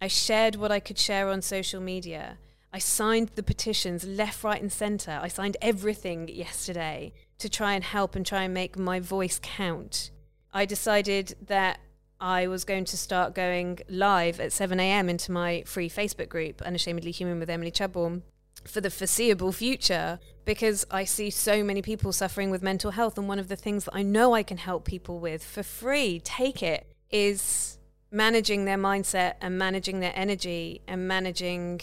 I 0.00 0.08
shared 0.08 0.56
what 0.56 0.72
I 0.72 0.80
could 0.80 0.98
share 0.98 1.28
on 1.28 1.42
social 1.42 1.80
media. 1.80 2.38
I 2.72 2.78
signed 2.78 3.30
the 3.34 3.42
petitions 3.42 4.04
left, 4.04 4.42
right, 4.42 4.60
and 4.60 4.72
centre. 4.72 5.18
I 5.22 5.28
signed 5.28 5.56
everything 5.62 6.28
yesterday 6.28 7.12
to 7.38 7.48
try 7.48 7.74
and 7.74 7.84
help 7.84 8.16
and 8.16 8.24
try 8.24 8.44
and 8.44 8.54
make 8.54 8.78
my 8.78 8.98
voice 8.98 9.38
count. 9.42 10.10
I 10.52 10.64
decided 10.64 11.36
that 11.46 11.78
I 12.20 12.46
was 12.46 12.64
going 12.64 12.84
to 12.86 12.96
start 12.96 13.34
going 13.34 13.80
live 13.88 14.40
at 14.40 14.52
7 14.52 14.80
a.m. 14.80 15.08
into 15.08 15.30
my 15.30 15.62
free 15.66 15.90
Facebook 15.90 16.28
group, 16.28 16.62
Unashamedly 16.62 17.10
Human 17.10 17.38
with 17.38 17.50
Emily 17.50 17.70
Chubbourne, 17.70 18.22
for 18.64 18.80
the 18.80 18.90
foreseeable 18.90 19.52
future 19.52 20.18
because 20.44 20.86
I 20.90 21.04
see 21.04 21.30
so 21.30 21.64
many 21.64 21.82
people 21.82 22.12
suffering 22.12 22.50
with 22.50 22.62
mental 22.62 22.90
health. 22.92 23.18
And 23.18 23.28
one 23.28 23.38
of 23.38 23.48
the 23.48 23.56
things 23.56 23.84
that 23.84 23.94
I 23.94 24.02
know 24.02 24.34
I 24.34 24.42
can 24.42 24.58
help 24.58 24.84
people 24.84 25.18
with 25.18 25.44
for 25.44 25.62
free, 25.62 26.20
take 26.20 26.62
it, 26.62 26.86
is 27.10 27.78
managing 28.10 28.64
their 28.64 28.78
mindset 28.78 29.34
and 29.40 29.58
managing 29.58 30.00
their 30.00 30.12
energy 30.14 30.82
and 30.86 31.08
managing 31.08 31.80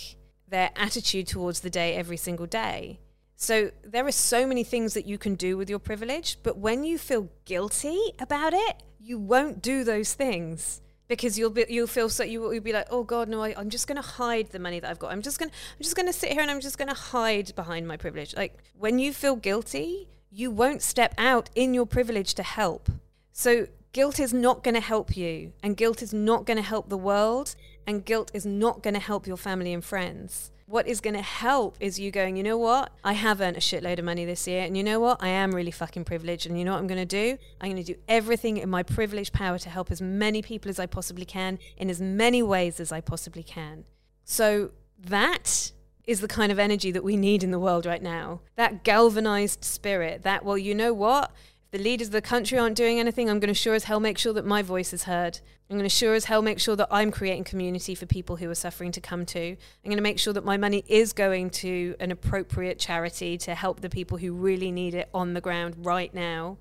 their 0.48 0.72
attitude 0.76 1.28
towards 1.28 1.62
the 1.62 1.70
day 1.70 1.96
every 1.96 2.18
single 2.18 2.46
day. 2.46 3.00
So 3.36 3.72
there 3.84 4.06
are 4.06 4.12
so 4.12 4.46
many 4.46 4.64
things 4.64 4.94
that 4.94 5.08
you 5.08 5.18
can 5.18 5.36
do 5.36 5.58
with 5.58 5.70
your 5.70 5.80
privilege, 5.80 6.38
but 6.44 6.58
when 6.58 6.84
you 6.84 6.98
feel 6.98 7.30
guilty 7.46 8.00
about 8.20 8.54
it, 8.54 8.84
you 9.00 9.18
won't 9.18 9.62
do 9.62 9.84
those 9.84 10.14
things 10.14 10.82
because 11.18 11.38
you'll 11.38 11.50
be 11.50 11.66
you'll 11.70 11.88
feel 11.88 12.10
so 12.10 12.24
you, 12.24 12.42
will 12.42 12.60
be 12.60 12.74
like 12.74 12.88
oh 12.90 13.04
god 13.04 13.30
no 13.30 13.42
I, 13.42 13.54
i'm 13.58 13.70
just 13.70 13.88
going 13.88 13.98
to 13.98 14.02
hide 14.02 14.48
the 14.50 14.60
money 14.60 14.80
that 14.80 14.90
i've 14.90 15.00
got. 15.00 15.12
I'm 15.12 15.22
just 15.22 15.40
going 15.40 15.50
i'm 15.52 15.84
just 15.84 15.96
going 15.96 16.08
to 16.08 16.14
sit 16.14 16.32
here 16.32 16.42
and 16.42 16.50
i'm 16.50 16.62
just 16.62 16.78
going 16.78 16.88
to 16.88 16.94
hide 16.94 17.54
behind 17.56 17.88
my 17.88 17.98
privilege. 17.98 18.36
Like 18.36 18.58
when 18.78 19.00
you 19.00 19.14
feel 19.14 19.36
guilty 19.36 20.08
you 20.32 20.50
won't 20.50 20.82
step 20.82 21.14
out 21.18 21.50
in 21.56 21.74
your 21.74 21.86
privilege 21.86 22.34
to 22.36 22.44
help. 22.44 22.90
So 23.34 23.68
guilt 23.92 24.20
is 24.20 24.34
not 24.34 24.64
going 24.64 24.76
to 24.76 24.82
help 24.82 25.18
you 25.18 25.52
and 25.62 25.76
guilt 25.76 26.02
is 26.02 26.14
not 26.14 26.46
going 26.46 26.58
to 26.58 26.64
help 26.64 26.88
the 26.88 26.98
world 26.98 27.56
and 27.86 28.06
guilt 28.06 28.32
is 28.34 28.46
not 28.46 28.82
going 28.82 28.94
to 28.94 29.00
help 29.00 29.28
your 29.28 29.38
family 29.38 29.74
and 29.74 29.84
friends 29.84 30.52
what 30.72 30.88
is 30.88 31.02
going 31.02 31.14
to 31.14 31.22
help 31.22 31.76
is 31.82 32.00
you 32.00 32.12
going, 32.12 32.38
you 32.38 32.44
know 32.44 32.58
what? 32.58 32.92
I 33.04 33.12
have 33.14 33.42
earned 33.42 33.58
a 33.58 33.60
shitload 33.60 34.00
of 34.00 34.06
money 34.06 34.24
this 34.24 34.48
year. 34.48 34.64
And 34.64 34.78
you 34.78 34.84
know 34.84 35.02
what? 35.02 35.22
I 35.22 35.28
am 35.28 35.54
really 35.54 35.70
fucking 35.70 36.06
privileged. 36.06 36.48
And 36.48 36.58
you 36.58 36.64
know 36.64 36.72
what 36.72 36.80
I'm 36.80 36.88
going 36.88 37.06
to 37.06 37.06
do? 37.06 37.38
I'm 37.60 37.72
going 37.72 37.84
to 37.84 37.94
do 37.94 38.00
everything 38.08 38.56
in 38.56 38.70
my 38.70 38.82
privileged 38.82 39.34
power 39.34 39.58
to 39.60 39.70
help 39.70 39.92
as 39.92 40.02
many 40.02 40.42
people 40.42 40.70
as 40.70 40.80
I 40.80 40.86
possibly 40.86 41.26
can 41.26 41.60
in 41.76 41.90
as 41.90 42.02
many 42.02 42.42
ways 42.42 42.80
as 42.80 42.92
I 42.94 43.02
possibly 43.02 43.44
can. 43.44 43.84
So 44.24 44.72
that 44.98 45.74
is 46.06 46.22
the 46.22 46.28
kind 46.28 46.54
of 46.54 46.58
energy 46.58 46.90
that 46.92 47.04
we 47.04 47.18
need 47.18 47.44
in 47.44 47.52
the 47.52 47.60
world 47.60 47.86
right 47.86 48.02
now. 48.02 48.40
That 48.56 48.86
galvanized 48.86 49.66
spirit, 49.66 50.24
that, 50.24 50.46
well, 50.46 50.58
you 50.58 50.74
know 50.74 50.94
what? 50.94 51.32
The 51.72 51.80
leaders 51.80 52.10
of 52.10 52.12
the 52.12 52.22
country 52.22 52.58
aren't 52.58 52.76
doing 52.76 53.00
anything, 53.00 53.30
I'm 53.30 53.40
going 53.40 53.48
to 53.48 53.54
sure 53.54 53.74
as 53.74 53.86
hell 53.86 54.02
make 54.02 54.18
sure 54.18 54.34
that 54.34 54.46
my 54.46 54.62
voice 54.62 54.92
is 54.92 55.04
heard. 55.04 55.40
I'm 55.70 55.78
going 55.78 55.90
to 55.90 55.96
sure 55.96 56.14
as 56.14 56.26
hell 56.26 56.42
make 56.42 56.60
sure 56.60 56.76
that 56.76 56.90
I'm 56.92 57.12
creating 57.12 57.46
community 57.46 57.96
for 57.96 58.06
people 58.06 58.36
who 58.36 58.50
are 58.50 58.56
suffering 58.56 58.92
to 58.92 59.00
come 59.00 59.26
to. 59.28 59.52
I'm 59.52 59.58
going 59.86 59.96
to 59.96 60.04
make 60.04 60.20
sure 60.20 60.34
that 60.34 60.44
my 60.44 60.58
money 60.58 60.84
is 60.88 61.14
going 61.14 61.50
to 61.52 61.96
an 62.02 62.12
appropriate 62.12 62.78
charity 62.78 63.38
to 63.40 63.56
help 63.56 63.80
the 63.80 63.90
people 63.90 64.18
who 64.18 64.34
really 64.34 64.70
need 64.70 64.94
it 64.94 65.10
on 65.14 65.34
the 65.34 65.40
ground 65.40 65.76
right 65.86 66.14
now. 66.14 66.58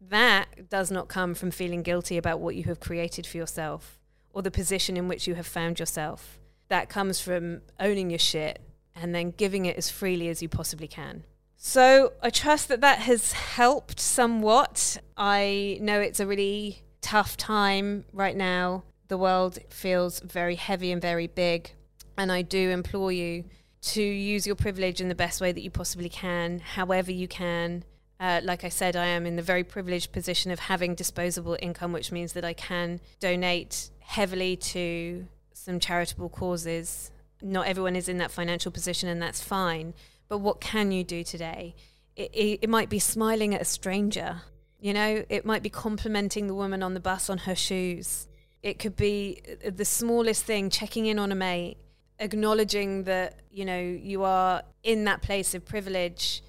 That 0.00 0.70
does 0.70 0.90
not 0.90 1.08
come 1.08 1.34
from 1.34 1.50
feeling 1.50 1.82
guilty 1.82 2.16
about 2.16 2.40
what 2.40 2.56
you 2.56 2.64
have 2.64 2.80
created 2.80 3.26
for 3.26 3.36
yourself 3.36 3.98
or 4.32 4.40
the 4.40 4.50
position 4.50 4.96
in 4.96 5.08
which 5.08 5.26
you 5.26 5.34
have 5.34 5.46
found 5.46 5.78
yourself. 5.78 6.38
That 6.68 6.88
comes 6.88 7.20
from 7.20 7.60
owning 7.78 8.08
your 8.08 8.18
shit 8.18 8.60
and 8.96 9.14
then 9.14 9.32
giving 9.32 9.66
it 9.66 9.76
as 9.76 9.90
freely 9.90 10.28
as 10.28 10.40
you 10.40 10.48
possibly 10.48 10.88
can. 10.88 11.24
So 11.66 12.12
I 12.22 12.28
trust 12.28 12.68
that 12.68 12.82
that 12.82 12.98
has 12.98 13.32
helped 13.32 13.98
somewhat. 13.98 14.98
I 15.16 15.78
know 15.80 15.98
it's 15.98 16.20
a 16.20 16.26
really 16.26 16.82
tough 17.00 17.38
time 17.38 18.04
right 18.12 18.36
now. 18.36 18.84
The 19.08 19.16
world 19.16 19.58
feels 19.70 20.20
very 20.20 20.56
heavy 20.56 20.92
and 20.92 21.00
very 21.00 21.26
big. 21.26 21.70
And 22.18 22.30
I 22.30 22.42
do 22.42 22.68
implore 22.68 23.12
you 23.12 23.44
to 23.80 24.02
use 24.02 24.46
your 24.46 24.56
privilege 24.56 25.00
in 25.00 25.08
the 25.08 25.14
best 25.14 25.40
way 25.40 25.52
that 25.52 25.62
you 25.62 25.70
possibly 25.70 26.10
can, 26.10 26.58
however 26.58 27.10
you 27.10 27.26
can. 27.26 27.84
Uh, 28.20 28.42
like 28.44 28.62
I 28.62 28.68
said, 28.68 28.94
I 28.94 29.06
am 29.06 29.24
in 29.24 29.36
the 29.36 29.42
very 29.42 29.64
privileged 29.64 30.12
position 30.12 30.50
of 30.50 30.58
having 30.58 30.94
disposable 30.94 31.56
income, 31.62 31.92
which 31.92 32.12
means 32.12 32.34
that 32.34 32.44
I 32.44 32.52
can 32.52 33.00
donate 33.20 33.88
heavily 34.00 34.56
to 34.56 35.26
some 35.54 35.80
charitable 35.80 36.28
causes. 36.28 37.10
Not 37.40 37.66
everyone 37.66 37.96
is 37.96 38.10
in 38.10 38.18
that 38.18 38.30
financial 38.30 38.70
position, 38.70 39.08
and 39.08 39.20
that's 39.20 39.42
fine. 39.42 39.94
But 40.28 40.38
what 40.38 40.60
can 40.60 40.92
you 40.92 41.04
do 41.04 41.24
today? 41.24 41.74
It, 42.16 42.30
it, 42.34 42.58
it 42.62 42.70
might 42.70 42.88
be 42.88 42.98
smiling 42.98 43.54
at 43.54 43.60
a 43.60 43.64
stranger. 43.64 44.42
You 44.80 44.92
know, 44.92 45.24
it 45.28 45.44
might 45.44 45.62
be 45.62 45.70
complimenting 45.70 46.46
the 46.46 46.54
woman 46.54 46.82
on 46.82 46.94
the 46.94 47.00
bus 47.00 47.30
on 47.30 47.38
her 47.38 47.54
shoes. 47.54 48.26
It 48.62 48.78
could 48.78 48.96
be 48.96 49.40
uh, 49.64 49.70
the 49.74 49.84
smallest 49.84 50.44
thing, 50.44 50.70
checking 50.70 51.06
in 51.06 51.18
on 51.18 51.32
a 51.32 51.34
mate, 51.34 51.76
acknowledging 52.18 53.04
that, 53.04 53.40
you 53.50 53.64
know, 53.64 53.80
you 53.80 54.24
are 54.24 54.62
in 54.82 55.04
that 55.04 55.22
place 55.22 55.54
of 55.54 55.64
privilege 55.64 56.42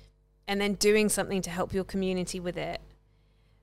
and 0.48 0.62
then 0.62 0.76
doing 0.76 1.10
something 1.10 1.42
to 1.42 1.50
help 1.50 1.74
your 1.74 1.84
community 1.84 2.40
with 2.40 2.58
it. 2.58 2.82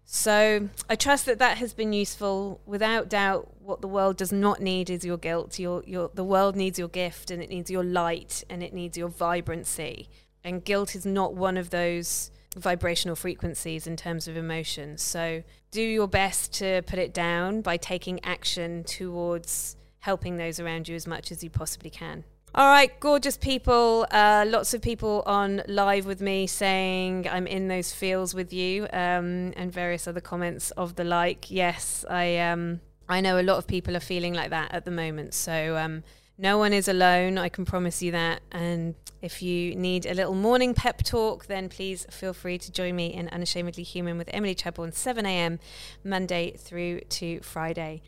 So 0.04 0.68
I 0.90 0.96
trust 0.96 1.26
that 1.26 1.38
that 1.38 1.58
has 1.58 1.72
been 1.72 1.92
useful. 1.92 2.60
Without 2.66 3.08
doubt, 3.08 3.48
what 3.60 3.80
the 3.80 3.88
world 3.88 4.16
does 4.16 4.32
not 4.32 4.60
need 4.60 4.90
is 4.90 5.04
your 5.04 5.16
guilt. 5.16 5.58
Your, 5.58 5.82
your, 5.86 6.10
the 6.12 6.24
world 6.24 6.56
needs 6.56 6.78
your 6.78 6.88
gift 6.88 7.30
and 7.30 7.42
it 7.42 7.48
needs 7.48 7.70
your 7.70 7.84
light 7.84 8.44
and 8.50 8.62
it 8.62 8.74
needs 8.74 8.98
your 8.98 9.08
vibrancy. 9.08 10.08
And 10.44 10.64
guilt 10.64 10.94
is 10.94 11.06
not 11.06 11.34
one 11.34 11.56
of 11.56 11.70
those 11.70 12.30
vibrational 12.56 13.16
frequencies 13.16 13.86
in 13.86 13.96
terms 13.96 14.28
of 14.28 14.36
emotions. 14.36 15.02
So 15.02 15.42
do 15.70 15.80
your 15.80 16.08
best 16.08 16.52
to 16.54 16.82
put 16.82 16.98
it 16.98 17.14
down 17.14 17.62
by 17.62 17.76
taking 17.76 18.22
action 18.24 18.84
towards 18.84 19.76
helping 20.00 20.36
those 20.36 20.60
around 20.60 20.88
you 20.88 20.96
as 20.96 21.06
much 21.06 21.30
as 21.30 21.42
you 21.42 21.48
possibly 21.48 21.90
can. 21.90 22.24
All 22.54 22.68
right, 22.68 23.00
gorgeous 23.00 23.38
people. 23.38 24.06
Uh, 24.10 24.44
lots 24.46 24.74
of 24.74 24.82
people 24.82 25.22
on 25.24 25.62
live 25.66 26.04
with 26.04 26.20
me 26.20 26.46
saying 26.46 27.26
I'm 27.26 27.46
in 27.46 27.68
those 27.68 27.94
feels 27.94 28.34
with 28.34 28.52
you, 28.52 28.84
um, 28.92 29.54
and 29.56 29.72
various 29.72 30.06
other 30.06 30.20
comments 30.20 30.70
of 30.72 30.96
the 30.96 31.04
like. 31.04 31.50
Yes, 31.50 32.04
I 32.10 32.36
um, 32.40 32.82
I 33.08 33.22
know 33.22 33.40
a 33.40 33.42
lot 33.42 33.56
of 33.56 33.66
people 33.66 33.96
are 33.96 34.00
feeling 34.00 34.34
like 34.34 34.50
that 34.50 34.74
at 34.74 34.84
the 34.84 34.90
moment. 34.90 35.32
So 35.32 35.78
um, 35.78 36.04
no 36.36 36.58
one 36.58 36.74
is 36.74 36.88
alone. 36.88 37.38
I 37.38 37.48
can 37.48 37.64
promise 37.64 38.02
you 38.02 38.12
that. 38.12 38.42
And 38.52 38.96
if 39.22 39.40
you 39.40 39.74
need 39.74 40.04
a 40.04 40.12
little 40.12 40.34
morning 40.34 40.74
pep 40.74 41.02
talk, 41.02 41.46
then 41.46 41.70
please 41.70 42.06
feel 42.10 42.34
free 42.34 42.58
to 42.58 42.70
join 42.70 42.94
me 42.94 43.14
in 43.14 43.28
Unashamedly 43.28 43.82
Human 43.82 44.18
with 44.18 44.28
Emily 44.30 44.54
Chapel 44.54 44.92
7 44.92 45.24
a.m. 45.24 45.58
Monday 46.04 46.54
through 46.58 47.00
to 47.00 47.40
Friday. 47.40 48.02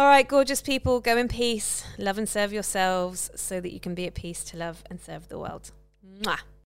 All 0.00 0.06
right, 0.06 0.26
gorgeous 0.26 0.62
people, 0.62 0.98
go 1.00 1.18
in 1.18 1.28
peace, 1.28 1.84
love 1.98 2.16
and 2.16 2.26
serve 2.26 2.54
yourselves 2.54 3.30
so 3.34 3.60
that 3.60 3.70
you 3.70 3.78
can 3.78 3.94
be 3.94 4.06
at 4.06 4.14
peace 4.14 4.42
to 4.44 4.56
love 4.56 4.82
and 4.88 4.98
serve 4.98 5.28
the 5.28 5.38
world. 5.38 5.72
Mwah. 6.22 6.38